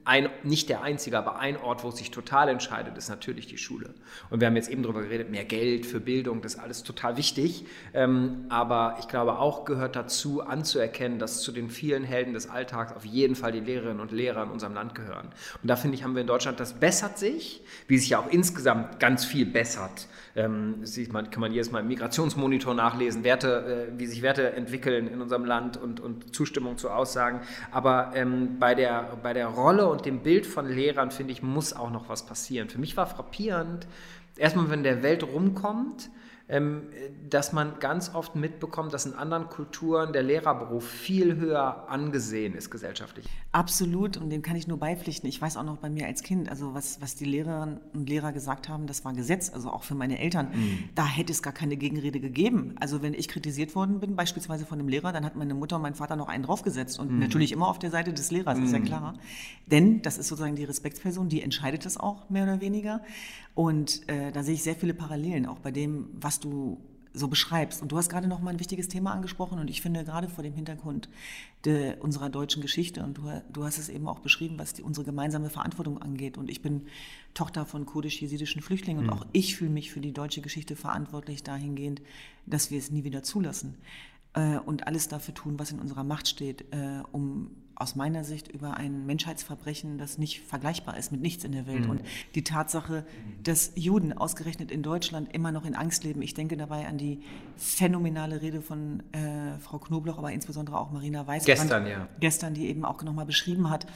ein, 0.05 0.29
nicht 0.43 0.69
der 0.69 0.83
einzige, 0.83 1.17
aber 1.17 1.39
ein 1.39 1.57
Ort, 1.57 1.83
wo 1.83 1.89
es 1.89 1.97
sich 1.97 2.11
total 2.11 2.49
entscheidet, 2.49 2.97
ist 2.99 3.09
natürlich 3.09 3.47
die 3.47 3.57
Schule. 3.57 3.95
Und 4.29 4.41
wir 4.41 4.47
haben 4.47 4.57
jetzt 4.57 4.69
eben 4.69 4.83
darüber 4.83 5.03
geredet, 5.03 5.31
mehr 5.31 5.45
Geld 5.45 5.87
für 5.87 6.01
Bildung, 6.01 6.43
das 6.43 6.55
ist 6.55 6.61
alles 6.61 6.83
total 6.83 7.17
wichtig. 7.17 7.65
Ähm, 7.95 8.45
aber 8.51 8.97
ich 9.01 9.09
glaube 9.09 9.39
auch 9.39 9.65
gehört 9.65 9.97
dazu, 9.97 10.43
anzuerkennen, 10.43 11.19
dass 11.19 11.41
zu 11.41 11.53
den 11.53 11.71
vielen 11.71 12.05
Helden 12.05 12.35
des 12.35 12.51
Alltags 12.51 12.93
auf 12.93 13.05
jeden 13.05 13.35
Fall 13.35 13.53
die 13.53 13.61
Lehrerinnen 13.61 14.01
und 14.01 14.13
Lehrer 14.13 14.43
in 14.43 14.51
unserem 14.51 14.75
Land 14.75 14.95
gehören. 14.95 15.29
Und 15.63 15.69
da 15.69 15.77
finde 15.77 15.97
ich, 15.97 16.05
haben 16.05 16.15
wir 16.15 16.21
in 16.21 16.27
Deutschland, 16.27 16.61
das 16.61 16.75
bessert 16.75 17.19
sich, 17.19 17.63
wie 17.87 17.99
sich 17.99 18.11
ja 18.11 18.19
auch 18.19 18.31
insgesamt 18.31 19.01
ganz 19.01 19.25
viel 19.25 19.47
bessert. 19.47 20.07
Ähm, 20.37 20.85
sieht 20.85 21.13
man, 21.13 21.31
kann 21.31 21.41
man 21.41 21.53
jedes 21.53 21.73
Mal 21.73 21.81
im 21.81 21.89
Migrationsmonitor 21.89 22.75
nachlesen, 22.75 23.25
Werte, 23.25 23.89
äh, 23.89 23.99
wie 23.99 24.07
sich 24.07 24.23
Werte 24.23 24.53
entwickeln 24.53 25.09
in 25.09 25.21
unserem 25.21 25.45
Land 25.45 25.77
und, 25.77 25.99
und 26.01 26.35
Zustimmung 26.35 26.77
zu 26.77 26.91
Aussagen. 26.91 27.41
Aber 27.71 28.13
ähm, 28.15 28.59
bei, 28.59 28.75
der, 28.75 29.17
bei 29.23 29.33
der 29.33 29.49
Rolle 29.49 29.78
Rolle 29.79 29.91
und 29.91 30.07
dem 30.07 30.21
Bild 30.21 30.47
von 30.47 30.69
Lehrern, 30.69 31.11
finde 31.11 31.33
ich, 31.33 31.43
muss 31.43 31.73
auch 31.73 31.91
noch 31.91 32.09
was 32.09 32.27
passieren. 32.27 32.69
Für 32.69 32.79
mich 32.79 32.97
war 32.97 33.07
frappierend, 33.07 33.87
erstmal, 34.37 34.71
wenn 34.71 34.83
der 34.83 35.03
Welt 35.03 35.23
rumkommt, 35.23 36.11
dass 37.29 37.53
man 37.53 37.79
ganz 37.79 38.15
oft 38.15 38.35
mitbekommt, 38.35 38.95
dass 38.95 39.05
in 39.05 39.13
anderen 39.13 39.51
Kulturen 39.51 40.15
der 40.15 40.23
Lehrerberuf 40.23 40.89
viel 40.89 41.37
höher 41.37 41.91
angesehen 41.91 42.55
ist 42.55 42.71
gesellschaftlich. 42.71 43.27
Absolut, 43.53 44.17
und 44.17 44.31
dem 44.31 44.41
kann 44.41 44.57
ich 44.57 44.67
nur 44.67 44.79
beipflichten. 44.79 45.29
Ich 45.29 45.43
weiß 45.43 45.59
auch 45.59 45.63
noch 45.63 45.77
bei 45.77 45.91
mir 45.91 46.07
als 46.07 46.23
Kind, 46.23 46.49
also 46.49 46.73
was, 46.73 47.03
was 47.03 47.17
die 47.17 47.27
Lehrerinnen 47.27 47.81
und 47.93 48.09
Lehrer 48.09 48.33
gesagt 48.33 48.71
haben, 48.71 48.87
das 48.87 49.05
war 49.05 49.13
Gesetz, 49.13 49.53
also 49.53 49.69
auch 49.69 49.83
für 49.83 49.95
meine 49.95 50.19
Eltern. 50.19 50.49
Mhm. 50.55 50.89
Da 50.95 51.07
hätte 51.07 51.33
es 51.33 51.43
gar 51.43 51.53
keine 51.53 51.77
Gegenrede 51.77 52.19
gegeben. 52.19 52.77
Also 52.81 53.03
wenn 53.03 53.13
ich 53.13 53.29
kritisiert 53.29 53.75
worden 53.75 54.01
bin, 54.01 54.17
beispielsweise 54.17 54.65
von 54.65 54.79
einem 54.79 54.89
Lehrer, 54.89 55.13
dann 55.13 55.27
hat 55.27 55.37
meine 55.37 55.53
Mutter 55.53 55.77
und 55.77 55.83
mein 55.83 55.95
Vater 55.95 56.17
noch 56.17 56.29
einen 56.29 56.45
draufgesetzt 56.45 56.99
und 56.99 57.13
mhm. 57.13 57.19
natürlich 57.19 57.53
immer 57.53 57.69
auf 57.69 57.79
der 57.79 57.91
Seite 57.91 58.15
des 58.15 58.31
Lehrers, 58.31 58.57
mhm. 58.57 58.65
ist 58.65 58.73
ja 58.73 58.79
mhm. 58.79 58.85
klar. 58.85 59.15
Denn 59.67 60.01
das 60.01 60.17
ist 60.17 60.29
sozusagen 60.29 60.57
die 60.57 60.65
Respektsperson, 60.65 61.29
die 61.29 61.43
entscheidet 61.43 61.85
das 61.85 61.99
auch 61.99 62.31
mehr 62.31 62.45
oder 62.45 62.63
weniger. 62.63 63.03
Und 63.59 64.09
äh, 64.09 64.31
da 64.31 64.45
sehe 64.45 64.55
ich 64.55 64.63
sehr 64.63 64.77
viele 64.77 64.95
Parallelen, 64.95 65.45
auch 65.45 65.59
bei 65.59 65.73
dem, 65.73 66.11
was 66.13 66.39
du 66.39 66.79
so 67.13 67.27
beschreibst. 67.27 67.83
Und 67.83 67.91
du 67.91 67.97
hast 67.97 68.09
gerade 68.09 68.29
noch 68.29 68.39
mal 68.41 68.51
ein 68.51 68.61
wichtiges 68.61 68.87
Thema 68.87 69.11
angesprochen 69.11 69.59
und 69.59 69.69
ich 69.69 69.83
finde 69.83 70.05
gerade 70.05 70.29
vor 70.29 70.45
dem 70.45 70.53
Hintergrund 70.53 71.09
de, 71.65 71.99
unserer 71.99 72.31
deutschen 72.31 72.63
Geschichte 72.63 73.03
und 73.03 73.19
du, 73.19 73.43
du, 73.53 73.65
hast 73.65 73.79
es 73.79 73.89
eben 73.89 74.07
auch 74.07 74.21
beschrieben, 74.21 74.61
was 74.61 74.75
die, 74.75 74.83
unsere 74.83 75.05
gemeinsame 75.05 75.51
Verantwortung 75.51 76.01
angeht. 76.01 76.39
Und 76.39 76.51
ich 76.51 76.63
bin 76.63 76.83
Tochter 77.35 77.67
von 77.67 77.85
kurdisch-jesidischen 77.85 78.63
Flüchtlingen 78.63 79.03
und 79.03 79.07
mhm. 79.07 79.13
auch 79.13 79.27
ich 79.33 79.57
fühle 79.57 79.71
mich 79.71 79.91
für 79.91 80.01
die 80.01 80.13
deutsche 80.13 80.41
Geschichte 80.41 80.77
verantwortlich 80.77 81.43
dahingehend, 81.43 82.01
dass 82.47 82.71
wir 82.71 82.79
es 82.79 82.93
nie 82.93 83.03
wieder 83.03 83.25
zulassen 83.25 83.75
äh, 84.35 84.59
und 84.59 84.87
alles 84.87 85.09
dafür 85.09 85.35
tun, 85.35 85.59
was 85.59 85.73
in 85.73 85.81
unserer 85.81 86.05
Macht 86.05 86.29
steht, 86.29 86.61
äh, 86.73 87.03
um 87.11 87.51
aus 87.79 87.95
meiner 87.95 88.25
Sicht 88.25 88.49
über 88.49 88.77
ein 88.77 89.07
Menschheitsverbrechen, 89.07 89.99
das 89.99 90.19
nicht 90.19 90.41
vergleichbar 90.41 90.97
ist 90.97 91.13
mit 91.13 91.21
nichts 91.21 91.45
in 91.45 91.53
der 91.53 91.67
Welt. 91.67 91.85
Mhm. 91.85 91.91
Und 91.91 92.03
die 92.35 92.43
Tatsache, 92.43 93.07
dass 93.45 93.73
Juden 93.77 94.13
ausgerechnet 94.13 94.73
in 94.73 94.83
Deutschland 94.83 95.33
immer 95.33 95.53
noch 95.53 95.65
in 95.65 95.77
Angst 95.77 96.03
leben. 96.03 96.21
Ich 96.21 96.35
denke 96.35 96.57
dabei 96.57 96.89
an 96.89 96.99
die 96.99 97.21
phänomenale 97.57 98.43
Rede 98.43 98.63
von 98.63 99.03
äh, 99.13 99.59
Frau 99.61 99.79
Knobloch, 99.79 100.19
aber 100.19 100.33
insbesondere 100.33 100.79
auch 100.79 100.91
Marina 100.91 101.27
Weißbrand. 101.27 101.61
Gestern, 101.61 101.87
ja. 101.87 102.09
Gestern, 102.19 102.55
die 102.55 102.67
eben 102.67 102.85
auch 102.85 103.01
nochmal 103.03 103.27
beschrieben 103.27 103.71
hat, 103.71 103.87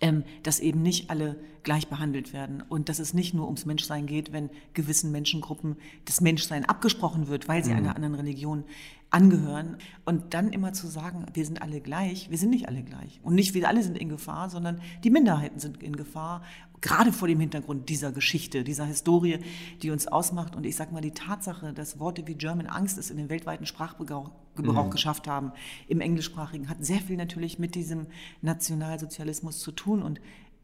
ähm, 0.00 0.24
dass 0.42 0.60
eben 0.60 0.82
nicht 0.82 1.10
alle 1.10 1.36
gleich 1.62 1.88
behandelt 1.88 2.32
werden 2.32 2.62
und 2.68 2.88
dass 2.88 2.98
es 2.98 3.14
nicht 3.14 3.34
nur 3.34 3.46
ums 3.46 3.66
Menschsein 3.66 4.06
geht, 4.06 4.32
wenn 4.32 4.48
gewissen 4.74 5.12
Menschengruppen 5.12 5.76
das 6.04 6.20
Menschsein 6.20 6.64
abgesprochen 6.64 7.28
wird, 7.28 7.48
weil 7.48 7.64
sie 7.64 7.72
mhm. 7.72 7.78
einer 7.78 7.96
anderen 7.96 8.14
Religion 8.14 8.64
angehören. 9.10 9.76
Und 10.04 10.34
dann 10.34 10.52
immer 10.52 10.72
zu 10.72 10.86
sagen, 10.86 11.26
wir 11.32 11.44
sind 11.44 11.62
alle 11.62 11.80
gleich, 11.80 12.30
wir 12.30 12.38
sind 12.38 12.50
nicht 12.50 12.68
alle 12.68 12.82
gleich. 12.82 13.20
Und 13.22 13.34
nicht 13.34 13.54
wir 13.54 13.68
alle 13.68 13.82
sind 13.82 13.98
in 13.98 14.08
Gefahr, 14.08 14.50
sondern 14.50 14.80
die 15.04 15.10
Minderheiten 15.10 15.58
sind 15.58 15.82
in 15.82 15.96
Gefahr, 15.96 16.42
gerade 16.80 17.12
vor 17.12 17.28
dem 17.28 17.40
Hintergrund 17.40 17.88
dieser 17.88 18.12
Geschichte, 18.12 18.64
dieser 18.64 18.84
Historie, 18.84 19.38
die 19.82 19.90
uns 19.90 20.06
ausmacht. 20.06 20.56
Und 20.56 20.66
ich 20.66 20.76
sage 20.76 20.92
mal, 20.92 21.00
die 21.00 21.12
Tatsache, 21.12 21.72
dass 21.72 21.98
Worte 21.98 22.26
wie 22.26 22.34
German 22.34 22.66
Angst 22.66 22.98
es 22.98 23.10
in 23.10 23.16
den 23.16 23.28
weltweiten 23.28 23.66
Sprachgebrauch 23.66 24.32
mhm. 24.56 24.90
geschafft 24.90 25.26
haben, 25.26 25.52
im 25.86 26.00
Englischsprachigen, 26.00 26.68
hat 26.68 26.84
sehr 26.84 27.00
viel 27.00 27.16
natürlich 27.16 27.58
mit 27.58 27.74
diesem 27.74 28.06
Nationalsozialismus 28.42 29.60
zu 29.60 29.72
tun. 29.72 30.02
Und 30.02 30.20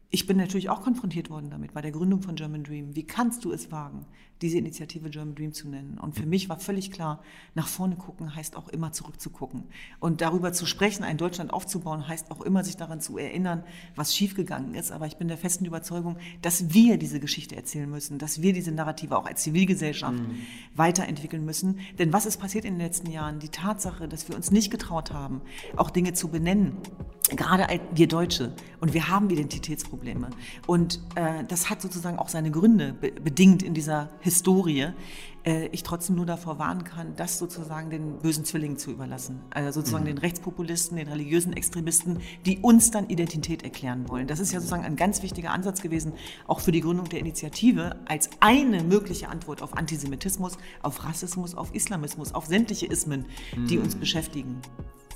ich 0.09 0.27
bin 0.27 0.37
natürlich 0.37 0.69
auch 0.69 0.81
konfrontiert 0.81 1.29
worden 1.29 1.49
damit 1.49 1.73
bei 1.73 1.81
der 1.81 1.91
Gründung 1.91 2.21
von 2.21 2.35
German 2.35 2.63
Dream. 2.63 2.95
Wie 2.95 3.05
kannst 3.05 3.43
du 3.43 3.51
es 3.51 3.71
wagen, 3.71 4.05
diese 4.41 4.57
Initiative 4.57 5.09
German 5.09 5.35
Dream 5.35 5.53
zu 5.53 5.67
nennen? 5.67 5.97
Und 5.97 6.15
für 6.15 6.25
mich 6.25 6.49
war 6.49 6.59
völlig 6.59 6.91
klar, 6.91 7.21
nach 7.53 7.67
vorne 7.67 7.95
gucken 7.95 8.35
heißt 8.35 8.55
auch 8.55 8.67
immer 8.69 8.91
zurückzugucken. 8.91 9.63
Und 9.99 10.21
darüber 10.21 10.53
zu 10.53 10.65
sprechen, 10.65 11.03
ein 11.03 11.17
Deutschland 11.17 11.53
aufzubauen, 11.53 12.07
heißt 12.07 12.31
auch 12.31 12.41
immer 12.41 12.63
sich 12.63 12.77
daran 12.77 13.01
zu 13.01 13.17
erinnern, 13.17 13.63
was 13.95 14.15
schiefgegangen 14.15 14.75
ist. 14.75 14.91
Aber 14.91 15.07
ich 15.07 15.17
bin 15.17 15.27
der 15.27 15.37
festen 15.37 15.65
Überzeugung, 15.65 16.17
dass 16.41 16.73
wir 16.73 16.97
diese 16.97 17.19
Geschichte 17.19 17.55
erzählen 17.55 17.89
müssen, 17.89 18.17
dass 18.17 18.41
wir 18.41 18.53
diese 18.53 18.71
Narrative 18.71 19.17
auch 19.17 19.25
als 19.25 19.43
Zivilgesellschaft 19.43 20.17
mhm. 20.17 20.37
weiterentwickeln 20.75 21.45
müssen. 21.45 21.79
Denn 21.99 22.13
was 22.13 22.25
ist 22.25 22.37
passiert 22.37 22.65
in 22.65 22.73
den 22.75 22.81
letzten 22.81 23.11
Jahren? 23.11 23.39
Die 23.39 23.49
Tatsache, 23.49 24.07
dass 24.07 24.27
wir 24.27 24.35
uns 24.35 24.51
nicht 24.51 24.71
getraut 24.71 25.11
haben, 25.11 25.41
auch 25.75 25.89
Dinge 25.89 26.13
zu 26.13 26.27
benennen, 26.27 26.77
gerade 27.29 27.79
wir 27.93 28.07
Deutsche 28.07 28.53
und 28.79 28.93
wir 28.93 29.09
haben 29.09 29.29
Identitätsprobleme 29.29 30.29
und 30.67 31.01
äh, 31.15 31.43
das 31.47 31.69
hat 31.69 31.81
sozusagen 31.81 32.19
auch 32.19 32.29
seine 32.29 32.51
Gründe 32.51 32.93
be 32.93 33.11
bedingt 33.11 33.63
in 33.63 33.73
dieser 33.73 34.09
Historie. 34.25 34.87
Äh, 35.45 35.67
ich 35.67 35.83
trotzdem 35.83 36.15
nur 36.15 36.25
davor 36.25 36.57
warnen 36.57 36.83
kann, 36.83 37.15
das 37.15 37.37
sozusagen 37.37 37.91
den 37.91 38.17
bösen 38.17 38.43
Zwillingen 38.43 38.77
zu 38.77 38.89
überlassen, 38.91 39.41
also 39.51 39.79
sozusagen 39.79 40.03
mhm. 40.03 40.07
den 40.07 40.17
Rechtspopulisten, 40.17 40.97
den 40.97 41.07
religiösen 41.07 41.53
Extremisten, 41.53 42.19
die 42.45 42.57
uns 42.57 42.89
dann 42.89 43.07
Identität 43.07 43.63
erklären 43.63 44.09
wollen. 44.09 44.25
Das 44.25 44.39
ist 44.39 44.51
ja 44.51 44.59
sozusagen 44.59 44.83
ein 44.83 44.95
ganz 44.95 45.21
wichtiger 45.21 45.51
Ansatz 45.51 45.81
gewesen, 45.81 46.13
auch 46.47 46.59
für 46.59 46.71
die 46.71 46.81
Gründung 46.81 47.07
der 47.07 47.19
Initiative 47.19 47.97
als 48.05 48.31
eine 48.39 48.83
mögliche 48.83 49.29
Antwort 49.29 49.61
auf 49.61 49.77
Antisemitismus, 49.77 50.57
auf 50.81 51.05
Rassismus, 51.05 51.53
auf 51.53 51.75
Islamismus, 51.75 52.33
auf 52.33 52.47
sämtliche 52.47 52.87
Ismen, 52.87 53.25
die 53.69 53.77
mhm. 53.77 53.83
uns 53.83 53.95
beschäftigen 53.95 54.59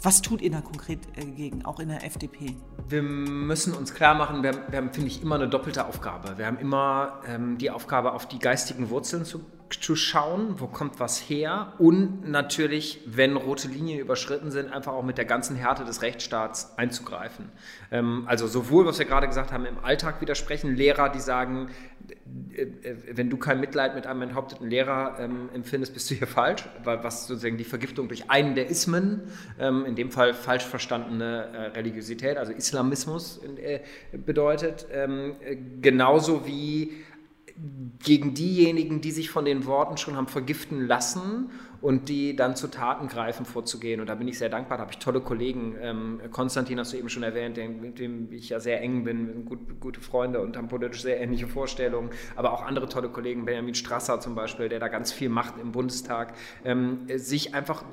Was 0.01 0.21
tut 0.21 0.41
ihr 0.41 0.49
da 0.49 0.61
konkret 0.61 0.99
äh, 1.17 1.25
gegen, 1.25 1.65
auch 1.65 1.79
in 1.79 1.89
der 1.89 2.05
FDP? 2.05 2.55
Wir 2.87 3.01
müssen 3.01 3.73
uns 3.73 3.93
klar 3.93 4.15
machen, 4.15 4.43
wir, 4.43 4.53
wir 4.69 4.77
haben, 4.77 4.93
finde 4.93 5.09
ich, 5.09 5.21
immer 5.21 5.35
eine 5.35 5.49
doppelte 5.49 5.85
Aufgabe. 5.85 6.37
Wir 6.37 6.45
haben 6.45 6.57
immer 6.57 7.19
ähm, 7.27 7.57
die 7.57 7.69
Aufgabe, 7.69 8.13
auf 8.13 8.25
die 8.25 8.39
geistigen 8.39 8.89
Wurzeln 8.89 9.25
zu 9.25 9.41
zu 9.71 9.95
schauen, 9.95 10.59
wo 10.59 10.67
kommt 10.67 10.99
was 10.99 11.19
her. 11.19 11.73
Und 11.77 12.29
natürlich, 12.29 13.01
wenn 13.05 13.35
rote 13.35 13.67
Linien 13.67 13.99
überschritten 13.99 14.51
sind, 14.51 14.71
einfach 14.71 14.93
auch 14.93 15.03
mit 15.03 15.17
der 15.17 15.25
ganzen 15.25 15.55
Härte 15.55 15.85
des 15.85 16.01
Rechtsstaats 16.01 16.77
einzugreifen. 16.77 17.49
Ähm, 17.91 18.23
also 18.27 18.47
sowohl, 18.47 18.85
was 18.85 18.99
wir 18.99 19.05
gerade 19.05 19.27
gesagt 19.27 19.51
haben, 19.51 19.65
im 19.65 19.79
Alltag 19.83 20.21
widersprechen, 20.21 20.75
Lehrer, 20.75 21.09
die 21.09 21.19
sagen, 21.19 21.69
äh, 22.55 22.61
äh, 22.61 22.95
wenn 23.11 23.29
du 23.29 23.37
kein 23.37 23.59
Mitleid 23.59 23.95
mit 23.95 24.07
einem 24.07 24.23
enthaupteten 24.23 24.69
Lehrer 24.69 25.17
ähm, 25.19 25.49
empfindest, 25.53 25.93
bist 25.93 26.09
du 26.09 26.15
hier 26.15 26.27
falsch, 26.27 26.63
weil 26.83 27.03
was 27.03 27.27
sozusagen 27.27 27.57
die 27.57 27.63
Vergiftung 27.63 28.07
durch 28.07 28.29
einen 28.29 28.55
der 28.55 28.69
Ismen, 28.69 29.23
ähm, 29.59 29.85
in 29.85 29.95
dem 29.95 30.11
Fall 30.11 30.33
falsch 30.33 30.65
verstandene 30.65 31.47
äh, 31.53 31.57
Religiosität, 31.77 32.37
also 32.37 32.51
Islamismus 32.51 33.41
bedeutet, 34.11 34.87
genauso 35.81 36.45
wie 36.45 37.03
gegen 38.03 38.33
diejenigen, 38.33 39.01
die 39.01 39.11
sich 39.11 39.29
von 39.29 39.45
den 39.45 39.65
Worten 39.65 39.97
schon 39.97 40.15
haben 40.15 40.27
vergiften 40.27 40.87
lassen 40.87 41.49
und 41.81 42.09
die 42.09 42.35
dann 42.35 42.55
zu 42.55 42.67
Taten 42.67 43.07
greifen, 43.07 43.45
vorzugehen. 43.45 44.01
Und 44.01 44.07
da 44.07 44.15
bin 44.15 44.27
ich 44.27 44.37
sehr 44.37 44.49
dankbar. 44.49 44.77
Da 44.77 44.83
habe 44.83 44.91
ich 44.91 44.99
tolle 44.99 45.21
Kollegen. 45.21 45.75
Ähm, 45.81 46.21
Konstantin 46.31 46.79
hast 46.79 46.93
du 46.93 46.97
eben 46.97 47.09
schon 47.09 47.23
erwähnt, 47.23 47.57
mit 47.81 47.99
dem 47.99 48.31
ich 48.31 48.49
ja 48.49 48.59
sehr 48.59 48.81
eng 48.81 49.03
bin. 49.03 49.45
Gut, 49.45 49.79
gute 49.79 50.01
Freunde 50.01 50.41
und 50.41 50.57
haben 50.57 50.67
politisch 50.67 51.01
sehr 51.01 51.19
ähnliche 51.21 51.47
Vorstellungen. 51.47 52.09
Aber 52.35 52.53
auch 52.53 52.65
andere 52.65 52.89
tolle 52.89 53.09
Kollegen, 53.09 53.45
Benjamin 53.45 53.75
Strasser 53.75 54.19
zum 54.19 54.35
Beispiel, 54.35 54.69
der 54.69 54.79
da 54.79 54.87
ganz 54.87 55.11
viel 55.11 55.29
macht 55.29 55.55
im 55.61 55.71
Bundestag. 55.71 56.33
Ähm, 56.65 57.07
sich 57.15 57.53
einfach 57.53 57.83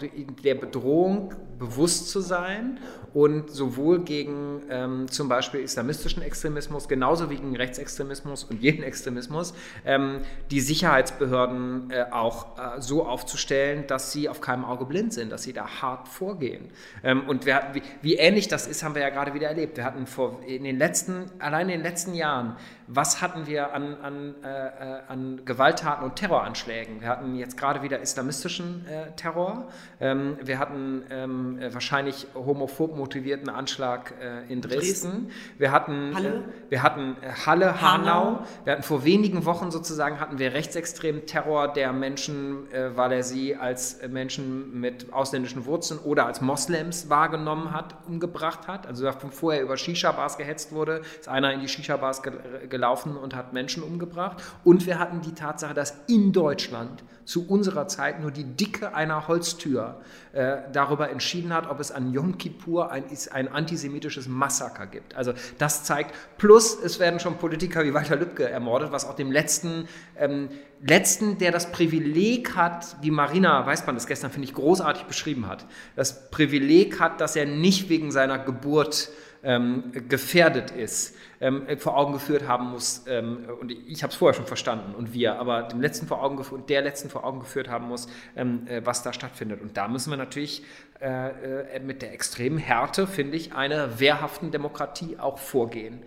der 0.44 0.54
Bedrohung 0.54 1.34
bewusst 1.58 2.10
zu 2.10 2.20
sein 2.20 2.78
und 3.14 3.50
sowohl 3.50 4.00
gegen 4.00 4.62
ähm, 4.68 5.08
zum 5.08 5.28
Beispiel 5.28 5.60
islamistischen 5.60 6.22
Extremismus, 6.22 6.88
genauso 6.88 7.30
wie 7.30 7.36
gegen 7.36 7.56
Rechtsextremismus 7.56 8.44
und 8.44 8.62
jeden 8.62 8.82
Extremismus, 8.82 9.54
ähm, 9.84 10.20
die 10.50 10.60
Sicherheitsbehörden 10.60 11.90
äh, 11.90 12.04
auch 12.10 12.58
äh, 12.58 12.80
so 12.80 13.06
aufzustellen, 13.06 13.75
sicherstellen, 13.76 13.86
dass 13.86 14.12
sie 14.12 14.28
auf 14.28 14.40
keinem 14.40 14.64
Auge 14.64 14.84
blind 14.84 15.12
sind, 15.12 15.32
dass 15.32 15.42
sie 15.42 15.52
da 15.52 15.66
hart 15.82 16.08
vorgehen. 16.08 16.70
Ähm, 17.02 17.28
und 17.28 17.46
wir, 17.46 17.62
wie, 17.72 17.82
wie, 18.02 18.14
ähnlich 18.14 18.48
das 18.48 18.66
ist, 18.66 18.82
haben 18.82 18.94
wir 18.94 19.02
ja 19.02 19.10
gerade 19.10 19.34
wieder 19.34 19.48
erlebt. 19.48 19.76
Wir 19.76 19.84
hatten 19.84 20.06
vor, 20.06 20.40
in 20.46 20.64
den 20.64 20.78
letzten, 20.78 21.30
allein 21.38 21.68
in 21.68 21.78
den 21.78 21.82
letzten 21.82 22.14
Jahren, 22.14 22.56
was 22.88 23.20
hatten 23.20 23.46
wir 23.46 23.74
an, 23.74 23.94
an, 23.96 24.34
äh, 24.44 24.48
äh 24.48 25.00
an 25.08 25.44
Gewalttaten 25.44 26.04
und 26.04 26.16
Terroranschlägen? 26.16 27.00
Wir 27.00 27.08
hatten 27.08 27.34
jetzt 27.34 27.56
gerade 27.56 27.82
wieder 27.82 28.00
islamistischen 28.00 28.86
äh, 28.86 29.12
Terror. 29.16 29.68
Ähm, 30.00 30.38
wir 30.42 30.58
hatten 30.58 31.02
ähm, 31.10 31.58
äh, 31.58 31.74
wahrscheinlich 31.74 32.28
homophob 32.34 32.96
motivierten 32.96 33.48
Anschlag 33.48 34.14
äh, 34.20 34.52
in 34.52 34.60
Dresden. 34.60 34.76
Dresden. 34.76 35.30
Wir 35.58 35.72
hatten 35.72 36.14
Halle, 36.14 36.28
äh, 36.28 36.70
wir 36.70 36.82
hatten 36.82 37.16
Halle 37.44 37.80
Hanau. 37.80 37.96
Hanau. 37.96 38.46
Wir 38.64 38.74
hatten 38.74 38.82
vor 38.82 39.04
wenigen 39.04 39.44
Wochen 39.46 39.70
sozusagen 39.70 40.20
hatten 40.20 40.38
wir 40.38 40.52
rechtsextremen 40.54 41.26
Terror 41.26 41.72
der 41.72 41.92
Menschen, 41.92 42.66
weil 42.94 43.12
er 43.12 43.22
sie 43.22 43.56
als 43.66 43.98
Menschen 44.08 44.80
mit 44.80 45.12
ausländischen 45.12 45.66
Wurzeln 45.66 45.98
oder 45.98 46.26
als 46.26 46.40
Moslems 46.40 47.10
wahrgenommen 47.10 47.72
hat, 47.72 47.96
umgebracht 48.06 48.68
hat. 48.68 48.86
Also 48.86 49.10
vorher 49.30 49.60
über 49.62 49.76
Shisha-Bars 49.76 50.38
gehetzt 50.38 50.70
wurde, 50.70 51.02
ist 51.18 51.28
einer 51.28 51.52
in 51.52 51.60
die 51.60 51.68
Shisha-Bars 51.68 52.22
gelaufen 52.68 53.16
und 53.16 53.34
hat 53.34 53.52
Menschen 53.52 53.82
umgebracht. 53.82 54.40
Und 54.62 54.86
wir 54.86 55.00
hatten 55.00 55.20
die 55.20 55.34
Tatsache, 55.34 55.74
dass 55.74 55.94
in 56.06 56.32
Deutschland 56.32 57.02
zu 57.26 57.46
unserer 57.48 57.88
Zeit 57.88 58.20
nur 58.20 58.30
die 58.30 58.44
Dicke 58.44 58.94
einer 58.94 59.26
Holztür 59.26 60.00
äh, 60.32 60.58
darüber 60.72 61.10
entschieden 61.10 61.52
hat, 61.52 61.68
ob 61.68 61.80
es 61.80 61.90
an 61.90 62.12
Yom 62.12 62.38
Kippur 62.38 62.92
ein, 62.92 63.04
ein 63.32 63.48
antisemitisches 63.48 64.28
Massaker 64.28 64.86
gibt. 64.86 65.16
Also 65.16 65.32
das 65.58 65.82
zeigt, 65.82 66.14
plus 66.38 66.78
es 66.82 67.00
werden 67.00 67.18
schon 67.18 67.36
Politiker 67.36 67.84
wie 67.84 67.92
Walter 67.92 68.16
Lübcke 68.16 68.48
ermordet, 68.48 68.92
was 68.92 69.04
auch 69.04 69.14
dem 69.14 69.32
letzten, 69.32 69.88
ähm, 70.16 70.48
letzten, 70.80 71.38
der 71.38 71.50
das 71.50 71.72
Privileg 71.72 72.54
hat, 72.54 72.96
wie 73.02 73.10
Marina 73.10 73.66
Weißmann 73.66 73.96
das 73.96 74.06
gestern, 74.06 74.30
finde 74.30 74.46
ich, 74.46 74.54
großartig 74.54 75.04
beschrieben 75.04 75.48
hat, 75.48 75.66
das 75.96 76.30
Privileg 76.30 77.00
hat, 77.00 77.20
dass 77.20 77.34
er 77.34 77.46
nicht 77.46 77.88
wegen 77.88 78.12
seiner 78.12 78.38
Geburt 78.38 79.10
ähm, 79.46 79.92
gefährdet 80.08 80.72
ist, 80.72 81.14
ähm, 81.40 81.66
vor 81.78 81.96
Augen 81.96 82.12
geführt 82.12 82.48
haben 82.48 82.70
muss, 82.70 83.04
ähm, 83.06 83.46
und 83.60 83.70
ich 83.70 84.02
habe 84.02 84.10
es 84.10 84.16
vorher 84.16 84.34
schon 84.34 84.46
verstanden 84.46 84.92
und 84.96 85.12
wir, 85.12 85.38
aber 85.38 85.62
dem 85.62 85.80
letzten 85.80 86.08
vor 86.08 86.22
Augen 86.22 86.36
und 86.38 86.68
der 86.68 86.82
letzten 86.82 87.10
vor 87.10 87.24
Augen 87.24 87.38
geführt 87.38 87.68
haben 87.68 87.86
muss, 87.86 88.08
ähm, 88.34 88.66
äh, 88.66 88.84
was 88.84 89.04
da 89.04 89.12
stattfindet. 89.12 89.62
Und 89.62 89.76
da 89.76 89.86
müssen 89.86 90.10
wir 90.10 90.16
natürlich 90.16 90.64
äh, 91.00 91.76
äh, 91.76 91.80
mit 91.80 92.02
der 92.02 92.12
extremen 92.12 92.58
Härte, 92.58 93.06
finde 93.06 93.36
ich, 93.36 93.54
einer 93.54 94.00
wehrhaften 94.00 94.50
Demokratie 94.50 95.16
auch 95.16 95.38
vorgehen. 95.38 96.02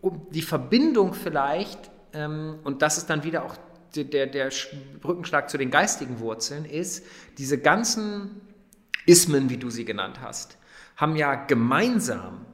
Um 0.00 0.28
die 0.30 0.42
Verbindung 0.42 1.12
vielleicht, 1.12 1.90
ähm, 2.12 2.60
und 2.62 2.82
das 2.82 2.98
ist 2.98 3.10
dann 3.10 3.24
wieder 3.24 3.44
auch 3.44 3.56
der, 3.96 4.28
der 4.28 4.50
Brückenschlag 5.00 5.50
zu 5.50 5.58
den 5.58 5.72
geistigen 5.72 6.20
Wurzeln, 6.20 6.64
ist, 6.64 7.04
diese 7.36 7.58
ganzen 7.58 8.42
Ismen, 9.06 9.50
wie 9.50 9.56
du 9.56 9.70
sie 9.70 9.84
genannt 9.84 10.20
hast, 10.22 10.56
haben 10.96 11.16
ja 11.16 11.34
gemeinsam 11.34 12.46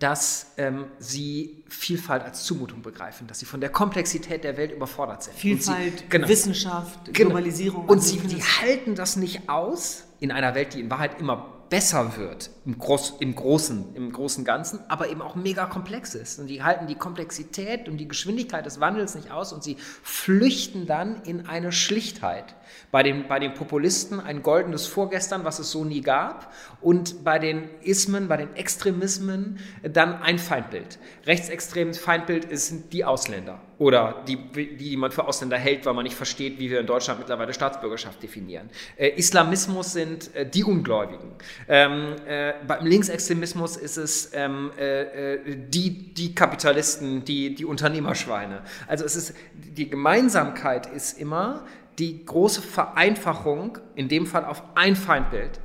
dass 0.00 0.52
ähm, 0.56 0.86
sie 0.98 1.62
Vielfalt 1.68 2.24
als 2.24 2.42
Zumutung 2.44 2.82
begreifen, 2.82 3.26
dass 3.26 3.38
sie 3.38 3.46
von 3.46 3.60
der 3.60 3.68
Komplexität 3.68 4.42
der 4.44 4.56
Welt 4.56 4.72
überfordert 4.72 5.22
sind. 5.22 5.36
Vielfalt, 5.36 5.98
sie, 6.00 6.04
genau, 6.08 6.26
Wissenschaft, 6.26 7.04
genau, 7.04 7.28
Globalisierung. 7.28 7.86
Und 7.86 8.02
sie 8.02 8.18
die 8.18 8.42
halten 8.42 8.94
das 8.94 9.16
nicht 9.16 9.48
aus 9.48 10.04
in 10.18 10.32
einer 10.32 10.54
Welt, 10.54 10.74
die 10.74 10.80
in 10.80 10.90
Wahrheit 10.90 11.20
immer 11.20 11.59
besser 11.70 12.16
wird 12.16 12.50
im, 12.66 12.78
Groß, 12.78 13.14
im, 13.20 13.34
Großen, 13.34 13.94
im 13.94 14.12
großen 14.12 14.44
Ganzen, 14.44 14.80
aber 14.88 15.08
eben 15.08 15.22
auch 15.22 15.36
mega 15.36 15.66
komplex 15.66 16.14
ist. 16.14 16.40
Und 16.40 16.48
die 16.48 16.62
halten 16.62 16.88
die 16.88 16.96
Komplexität 16.96 17.88
und 17.88 17.96
die 17.96 18.08
Geschwindigkeit 18.08 18.66
des 18.66 18.80
Wandels 18.80 19.14
nicht 19.14 19.30
aus 19.30 19.52
und 19.52 19.62
sie 19.62 19.76
flüchten 20.02 20.86
dann 20.86 21.22
in 21.22 21.46
eine 21.46 21.72
Schlichtheit. 21.72 22.56
Bei 22.90 23.02
den, 23.02 23.28
bei 23.28 23.38
den 23.38 23.54
Populisten 23.54 24.20
ein 24.20 24.42
goldenes 24.42 24.86
Vorgestern, 24.86 25.44
was 25.44 25.60
es 25.60 25.70
so 25.70 25.84
nie 25.84 26.00
gab, 26.00 26.52
und 26.80 27.24
bei 27.24 27.38
den 27.38 27.70
Ismen, 27.82 28.26
bei 28.26 28.36
den 28.36 28.54
Extremismen 28.56 29.60
dann 29.82 30.20
ein 30.20 30.38
Feindbild. 30.38 30.98
Rechtsextremes 31.24 31.98
Feindbild 31.98 32.48
sind 32.58 32.92
die 32.92 33.04
Ausländer 33.04 33.60
oder 33.80 34.22
die, 34.28 34.36
die 34.76 34.94
man 34.98 35.10
für 35.10 35.26
Ausländer 35.26 35.56
hält, 35.56 35.86
weil 35.86 35.94
man 35.94 36.04
nicht 36.04 36.14
versteht, 36.14 36.58
wie 36.58 36.68
wir 36.68 36.80
in 36.80 36.86
Deutschland 36.86 37.18
mittlerweile 37.18 37.54
Staatsbürgerschaft 37.54 38.22
definieren. 38.22 38.68
Äh, 38.96 39.08
Islamismus 39.16 39.94
sind 39.94 40.34
äh, 40.36 40.44
die 40.46 40.64
Ungläubigen. 40.64 41.30
Ähm, 41.66 42.14
äh, 42.26 42.52
beim 42.66 42.84
Linksextremismus 42.84 43.78
ist 43.78 43.96
es 43.96 44.32
ähm, 44.34 44.70
äh, 44.78 45.36
äh, 45.36 45.56
die, 45.56 46.12
die 46.12 46.34
Kapitalisten, 46.34 47.24
die, 47.24 47.54
die 47.54 47.64
Unternehmerschweine. 47.64 48.60
Also 48.86 49.06
es 49.06 49.16
ist, 49.16 49.34
die 49.54 49.88
Gemeinsamkeit 49.88 50.84
ist 50.84 51.18
immer 51.18 51.64
die 51.98 52.26
große 52.26 52.60
Vereinfachung, 52.60 53.78
in 53.94 54.08
dem 54.08 54.26
Fall 54.26 54.44
auf 54.44 54.62
ein 54.74 54.94
Feindbild 54.94 55.58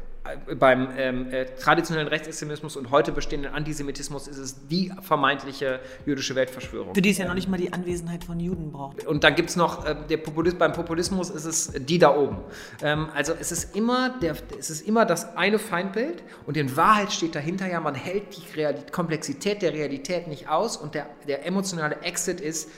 beim 0.58 0.90
ähm, 0.98 1.32
äh, 1.32 1.46
traditionellen 1.46 2.08
Rechtsextremismus 2.08 2.76
und 2.76 2.90
heute 2.92 3.12
bestehenden 3.12 3.54
Antisemitismus 3.54 4.28
ist 4.28 4.38
es 4.38 4.68
die 4.68 4.92
vermeintliche 5.02 5.80
jüdische 6.06 6.36
Weltverschwörung. 6.36 6.96
Für 6.96 7.02
die 7.02 7.12
es 7.12 7.18
ja 7.18 7.28
noch 7.28 7.36
nicht 7.36 7.48
mal 7.48 7.58
die 7.58 7.72
Anwesenheit 7.72 8.24
von 8.24 8.40
Juden 8.40 8.72
braucht. 8.72 9.06
Und 9.06 9.24
dann 9.24 9.36
gibt 9.36 9.50
es 9.50 9.56
noch, 9.56 9.86
äh, 9.86 9.96
der 10.10 10.18
Populist, 10.18 10.58
beim 10.58 10.74
Populismus 10.74 11.30
ist 11.30 11.46
es 11.46 11.74
die 11.78 12.00
da 12.00 12.16
oben. 12.16 12.38
Ähm, 12.82 13.10
also 13.14 13.34
es 13.40 13.52
ist, 13.52 13.76
immer 13.76 14.18
der, 14.20 14.36
es 14.58 14.70
ist 14.70 14.88
immer 14.88 15.06
das 15.06 15.38
eine 15.38 15.60
Feindbild 15.60 16.24
und 16.46 16.58
in 16.58 16.76
Wahrheit 16.76 17.12
steht 17.12 17.36
dahinter 17.36 17.68
ja, 17.68 17.80
man 17.80 17.96
hält 17.96 18.36
die, 18.36 18.56
Real 18.56 18.74
die 18.74 18.92
Komplexität 18.92 19.62
der 19.62 19.74
Realität 19.74 20.28
nicht 20.28 20.50
aus 20.50 20.78
und 20.78 20.96
der, 20.96 21.08
der 21.28 21.46
emotionale 21.46 22.02
Exit 22.02 22.42
ist, 22.42 22.70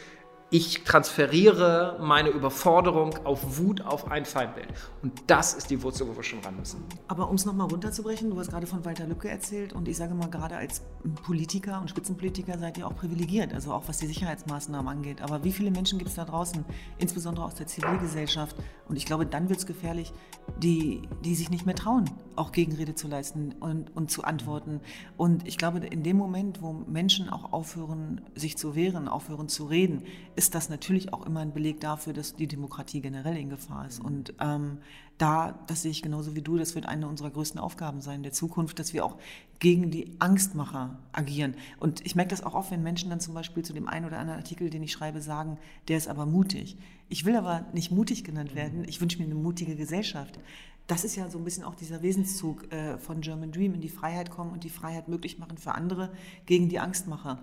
ich 0.49 0.85
transferiere 0.85 1.97
meine 1.99 2.29
Überforderung 2.29 3.17
auf 3.25 3.57
Wut 3.57 3.81
auf 3.81 4.09
ein 4.09 4.23
Feindbild. 4.23 4.67
Und 5.01 5.11
das 5.27 5.53
ist 5.53 5.69
die 5.69 5.83
Wurzel, 5.83 6.07
wo 6.07 6.15
wir 6.15 6.23
schon 6.23 6.39
ran 6.39 6.55
müssen. 6.55 6.85
Aber 7.09 7.29
um 7.29 7.35
es 7.35 7.45
nochmal 7.45 7.67
runterzubrechen, 7.67 8.29
du 8.29 8.39
hast 8.39 8.49
gerade 8.49 8.65
von 8.65 8.85
Walter 8.85 9.05
Lücke 9.05 9.29
erzählt 9.29 9.73
und 9.73 9.89
ich 9.89 9.97
sage 9.97 10.13
mal, 10.13 10.29
gerade 10.29 10.55
als 10.55 10.83
Politiker 11.23 11.81
und 11.81 11.89
Spitzenpolitiker 11.89 12.57
seid 12.57 12.77
ihr 12.77 12.87
auch 12.87 12.95
privilegiert, 12.95 13.53
also 13.53 13.73
auch 13.73 13.83
was 13.87 13.97
die 13.97 14.07
Sicherheitsmaßnahmen 14.07 14.87
angeht. 14.87 15.21
Aber 15.21 15.43
wie 15.43 15.51
viele 15.51 15.69
Menschen 15.69 15.97
gibt 15.99 16.11
es 16.11 16.15
da 16.15 16.23
draußen, 16.23 16.63
insbesondere 16.97 17.45
aus 17.45 17.55
der 17.55 17.67
Zivilgesellschaft, 17.67 18.55
und 18.87 18.95
ich 18.95 19.05
glaube, 19.05 19.25
dann 19.25 19.49
wird 19.49 19.59
es 19.59 19.65
gefährlich, 19.65 20.13
die, 20.59 21.01
die 21.25 21.35
sich 21.35 21.49
nicht 21.49 21.65
mehr 21.65 21.75
trauen, 21.75 22.09
auch 22.37 22.53
Gegenrede 22.53 22.95
zu 22.95 23.09
leisten 23.09 23.53
und, 23.59 23.93
und 23.97 24.09
zu 24.11 24.23
antworten. 24.23 24.79
Und 25.17 25.45
ich 25.45 25.57
glaube, 25.57 25.79
in 25.79 26.03
dem 26.03 26.15
Moment, 26.15 26.61
wo 26.61 26.71
Menschen 26.71 27.29
auch 27.29 27.51
aufhören, 27.51 28.21
sich 28.33 28.57
zu 28.57 28.75
wehren, 28.75 29.09
aufhören 29.09 29.49
zu 29.49 29.65
reden, 29.65 30.03
ist 30.37 30.53
das 30.53 30.69
natürlich 30.69 31.13
auch 31.13 31.25
immer 31.25 31.39
ein 31.39 31.51
Beleg 31.51 31.79
dafür, 31.79 32.13
dass 32.13 32.35
die 32.35 32.47
Demokratie 32.47 33.01
generell 33.01 33.35
in 33.35 33.49
Gefahr 33.49 33.87
ist. 33.87 33.99
Und 33.99 34.35
ähm, 34.39 34.77
da, 35.17 35.59
das 35.65 35.81
sehe 35.81 35.89
ich 35.89 36.03
genauso 36.03 36.35
wie 36.35 36.43
du, 36.43 36.57
das 36.57 36.75
wird 36.75 36.85
eine 36.85 37.07
unserer 37.07 37.31
größten 37.31 37.59
Aufgaben 37.59 38.01
sein 38.01 38.21
der 38.21 38.33
Zukunft, 38.33 38.77
dass 38.77 38.93
wir 38.93 39.03
auch 39.03 39.17
gegen 39.57 39.89
die 39.89 40.15
Angstmacher 40.19 40.99
agieren. 41.11 41.55
Und 41.79 42.05
ich 42.05 42.15
merke 42.15 42.29
das 42.29 42.43
auch 42.43 42.53
oft, 42.53 42.69
wenn 42.69 42.83
Menschen 42.83 43.09
dann 43.09 43.19
zum 43.19 43.33
Beispiel 43.33 43.63
zu 43.63 43.73
dem 43.73 43.87
einen 43.87 44.05
oder 44.05 44.19
anderen 44.19 44.39
Artikel, 44.39 44.69
den 44.69 44.83
ich 44.83 44.91
schreibe, 44.91 45.21
sagen, 45.21 45.57
der 45.87 45.97
ist 45.97 46.07
aber 46.07 46.27
mutig. 46.27 46.77
Ich 47.09 47.25
will 47.25 47.35
aber 47.35 47.65
nicht 47.73 47.91
mutig 47.91 48.23
genannt 48.23 48.53
werden. 48.53 48.85
Ich 48.87 49.01
wünsche 49.01 49.17
mir 49.17 49.25
eine 49.25 49.33
mutige 49.33 49.75
Gesellschaft. 49.75 50.39
Das 50.85 51.03
ist 51.03 51.15
ja 51.15 51.31
so 51.31 51.39
ein 51.39 51.45
bisschen 51.45 51.63
auch 51.63 51.73
dieser 51.73 52.03
Wesenszug 52.03 52.71
äh, 52.71 52.99
von 52.99 53.21
German 53.21 53.51
Dream, 53.51 53.73
in 53.73 53.81
die 53.81 53.89
Freiheit 53.89 54.29
kommen 54.29 54.51
und 54.51 54.63
die 54.63 54.69
Freiheit 54.69 55.07
möglich 55.07 55.39
machen 55.39 55.57
für 55.57 55.73
andere 55.73 56.11
gegen 56.45 56.69
die 56.69 56.79
Angstmacher, 56.79 57.39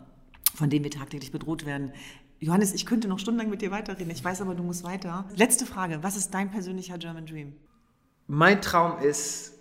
von 0.55 0.71
denen 0.71 0.85
wir 0.85 0.93
tagtäglich 0.93 1.33
bedroht 1.33 1.67
werden. 1.67 1.91
Johannes, 2.45 2.75
ich 2.75 2.85
könnte 2.85 3.09
noch 3.09 3.19
stundenlang 3.19 3.49
mit 3.49 3.63
dir 3.63 3.71
weiterreden. 3.71 4.11
Ich 4.11 4.23
weiß 4.23 4.43
aber, 4.43 4.55
du 4.55 4.63
musst 4.63 4.85
weiter. 4.85 5.25
Letzte 5.35 5.65
Frage. 5.65 6.03
Was 6.03 6.15
ist 6.15 6.35
dein 6.35 6.51
persönlicher 6.51 6.99
German 6.99 7.25
Dream? 7.25 7.55
Mein 8.27 8.61
Traum 8.61 8.99
ist, 8.99 9.55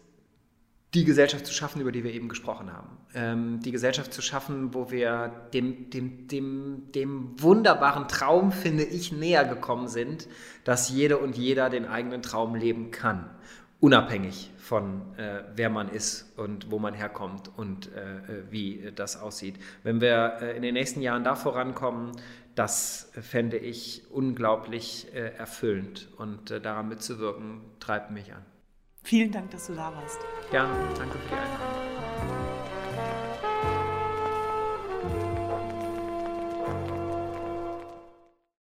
die 0.94 1.06
Gesellschaft 1.06 1.46
zu 1.46 1.54
schaffen, 1.54 1.80
über 1.82 1.94
die 1.94 2.04
wir 2.04 2.14
eben 2.14 2.28
gesprochen 2.28 2.74
haben. 2.74 2.98
Ähm, 3.16 3.62
die 3.62 3.72
Gesellschaft 3.72 4.14
zu 4.14 4.22
schaffen, 4.22 4.74
wo 4.74 4.92
wir 4.92 5.32
dem, 5.54 5.92
dem, 5.92 6.28
dem, 6.28 6.92
dem 6.94 7.42
wunderbaren 7.42 8.10
Traum, 8.10 8.52
finde 8.52 8.84
ich, 8.84 9.14
näher 9.14 9.46
gekommen 9.46 9.88
sind, 9.88 10.28
dass 10.66 10.90
jede 10.90 11.20
und 11.20 11.38
jeder 11.38 11.70
den 11.70 11.86
eigenen 11.86 12.22
Traum 12.22 12.54
leben 12.54 12.92
kann 12.92 13.30
unabhängig 13.84 14.50
von 14.58 15.02
äh, 15.18 15.44
wer 15.58 15.70
man 15.70 15.90
ist 15.90 16.40
und 16.40 16.72
wo 16.72 16.80
man 16.80 16.94
herkommt 16.94 17.52
und 17.58 17.92
äh, 17.92 18.00
äh 18.00 18.44
wie 18.50 18.92
das 18.96 19.20
aussieht. 19.20 19.56
Wenn 19.84 20.00
wir 20.00 20.38
äh, 20.42 20.56
in 20.56 20.62
den 20.62 20.76
nächsten 20.76 21.02
Jahren 21.02 21.26
da 21.26 21.36
vorankommen, 21.36 22.14
das 22.56 23.12
fände 23.14 23.58
ich 23.58 24.04
unglaublich 24.12 25.14
äh, 25.14 25.34
erfüllend 25.36 26.10
und 26.18 26.52
äh, 26.52 26.62
daran 26.62 26.90
mitzuwirken, 26.90 27.62
treibt 27.80 28.12
mich 28.12 28.34
an. 28.34 28.46
Vielen 29.04 29.32
Dank, 29.32 29.52
dass 29.52 29.68
du 29.68 29.74
da 29.74 29.94
warst. 29.94 30.20
Gerne, 30.52 30.74
danke 30.98 31.18
für 31.18 31.30
die 31.30 31.36
Einladung. 31.36 32.43